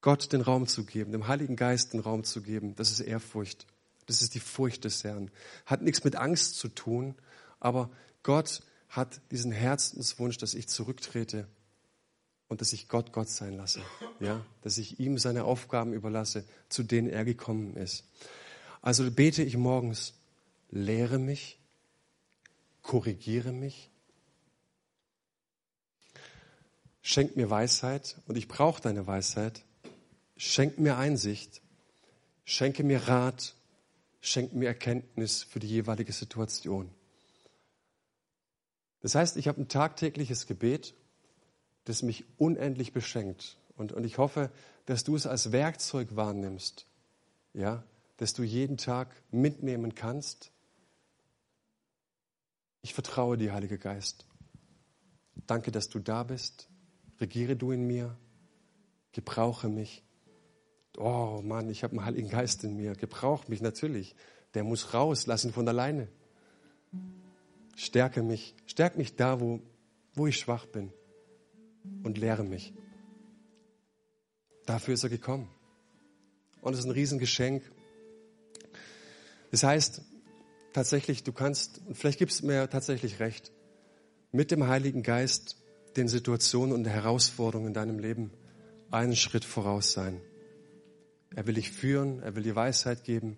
[0.00, 3.68] Gott den Raum zu geben, dem Heiligen Geist den Raum zu geben, das ist Ehrfurcht.
[4.06, 5.30] Das ist die Furcht des Herrn.
[5.64, 7.14] Hat nichts mit Angst zu tun,
[7.60, 7.88] aber
[8.24, 11.46] Gott hat diesen Herzenswunsch, dass ich zurücktrete
[12.48, 13.80] und dass ich Gott Gott sein lasse.
[14.18, 18.04] Ja, dass ich ihm seine Aufgaben überlasse, zu denen er gekommen ist.
[18.82, 20.14] Also bete ich morgens,
[20.70, 21.58] lehre mich,
[22.82, 23.90] korrigiere mich,
[27.02, 29.64] schenk mir Weisheit und ich brauche deine Weisheit,
[30.36, 31.60] schenk mir Einsicht,
[32.44, 33.54] schenke mir Rat,
[34.20, 36.90] schenk mir Erkenntnis für die jeweilige Situation.
[39.02, 40.94] Das heißt, ich habe ein tagtägliches Gebet,
[41.84, 43.56] das mich unendlich beschenkt.
[43.76, 44.50] Und, und ich hoffe,
[44.86, 46.86] dass du es als Werkzeug wahrnimmst,
[47.54, 47.82] ja,
[48.20, 50.52] dass du jeden Tag mitnehmen kannst.
[52.82, 54.26] Ich vertraue dir, Heiliger Geist.
[55.46, 56.68] Danke, dass du da bist.
[57.18, 58.18] Regiere du in mir.
[59.12, 60.04] Gebrauche mich.
[60.98, 62.92] Oh Mann, ich habe einen Heiligen Geist in mir.
[62.92, 64.14] Gebrauch mich natürlich.
[64.52, 66.06] Der muss raus, lass ihn von alleine.
[67.74, 69.60] Stärke mich, stärk mich da, wo,
[70.12, 70.92] wo ich schwach bin
[72.02, 72.74] und lehre mich.
[74.66, 75.48] Dafür ist er gekommen.
[76.60, 77.62] Und es ist ein Riesengeschenk.
[79.50, 80.02] Das heißt,
[80.72, 83.52] tatsächlich, du kannst, und vielleicht gibst du mir tatsächlich recht,
[84.32, 85.56] mit dem Heiligen Geist
[85.96, 88.30] den Situationen und Herausforderungen in deinem Leben
[88.90, 90.20] einen Schritt voraus sein.
[91.34, 93.36] Er will dich führen, er will dir Weisheit geben,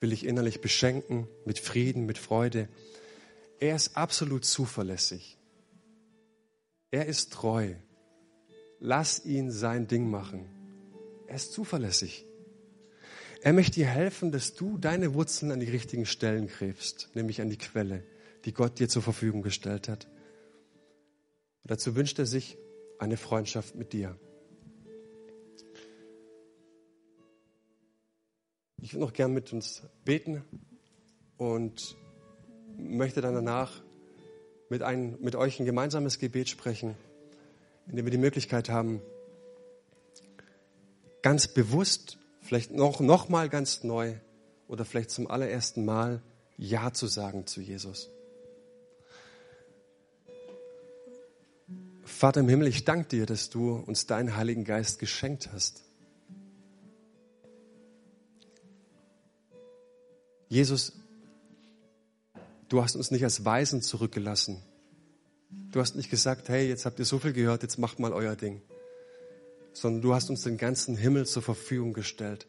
[0.00, 2.68] will dich innerlich beschenken mit Frieden, mit Freude.
[3.60, 5.36] Er ist absolut zuverlässig.
[6.90, 7.74] Er ist treu.
[8.80, 10.46] Lass ihn sein Ding machen.
[11.26, 12.24] Er ist zuverlässig.
[13.40, 17.50] Er möchte dir helfen, dass du deine Wurzeln an die richtigen Stellen gräbst, nämlich an
[17.50, 18.02] die Quelle,
[18.44, 20.06] die Gott dir zur Verfügung gestellt hat.
[21.62, 22.58] Und dazu wünscht er sich
[22.98, 24.18] eine Freundschaft mit dir.
[28.80, 30.44] Ich würde noch gern mit uns beten
[31.36, 31.96] und
[32.76, 33.82] möchte dann danach
[34.68, 36.96] mit, ein, mit euch ein gemeinsames Gebet sprechen,
[37.86, 39.00] in dem wir die Möglichkeit haben,
[41.22, 42.18] ganz bewusst,
[42.48, 44.14] vielleicht noch, noch mal ganz neu
[44.68, 46.22] oder vielleicht zum allerersten Mal
[46.56, 48.08] Ja zu sagen zu Jesus.
[52.04, 55.82] Vater im Himmel, ich danke dir, dass du uns deinen Heiligen Geist geschenkt hast.
[60.48, 60.94] Jesus,
[62.70, 64.62] du hast uns nicht als Weisen zurückgelassen.
[65.70, 68.36] Du hast nicht gesagt, hey, jetzt habt ihr so viel gehört, jetzt macht mal euer
[68.36, 68.62] Ding.
[69.78, 72.48] Sondern du hast uns den ganzen Himmel zur Verfügung gestellt,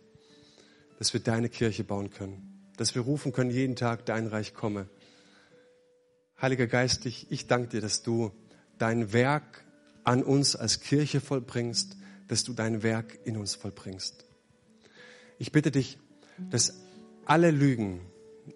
[0.97, 2.71] dass wir deine Kirche bauen können.
[2.75, 4.89] Dass wir rufen können, jeden Tag, dein Reich komme.
[6.41, 8.31] Heiliger Geist, ich, ich danke dir, dass du
[8.79, 9.63] dein Werk
[10.03, 14.25] an uns als Kirche vollbringst, dass du dein Werk in uns vollbringst.
[15.37, 15.99] Ich bitte dich,
[16.49, 16.81] dass
[17.25, 18.01] alle Lügen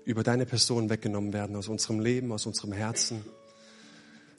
[0.04, 3.24] über deine Person weggenommen werden aus unserem Leben, aus unserem Herzen,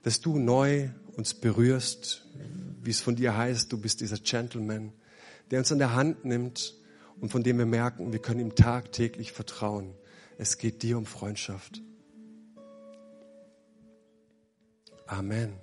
[0.04, 2.26] dass du neu uns berührst,
[2.82, 4.92] wie es von dir heißt, du bist dieser Gentleman,
[5.50, 6.74] der uns an der Hand nimmt
[7.20, 9.94] und von dem wir merken, wir können ihm tagtäglich vertrauen.
[10.36, 11.80] Es geht dir um Freundschaft.
[15.06, 15.54] Amen.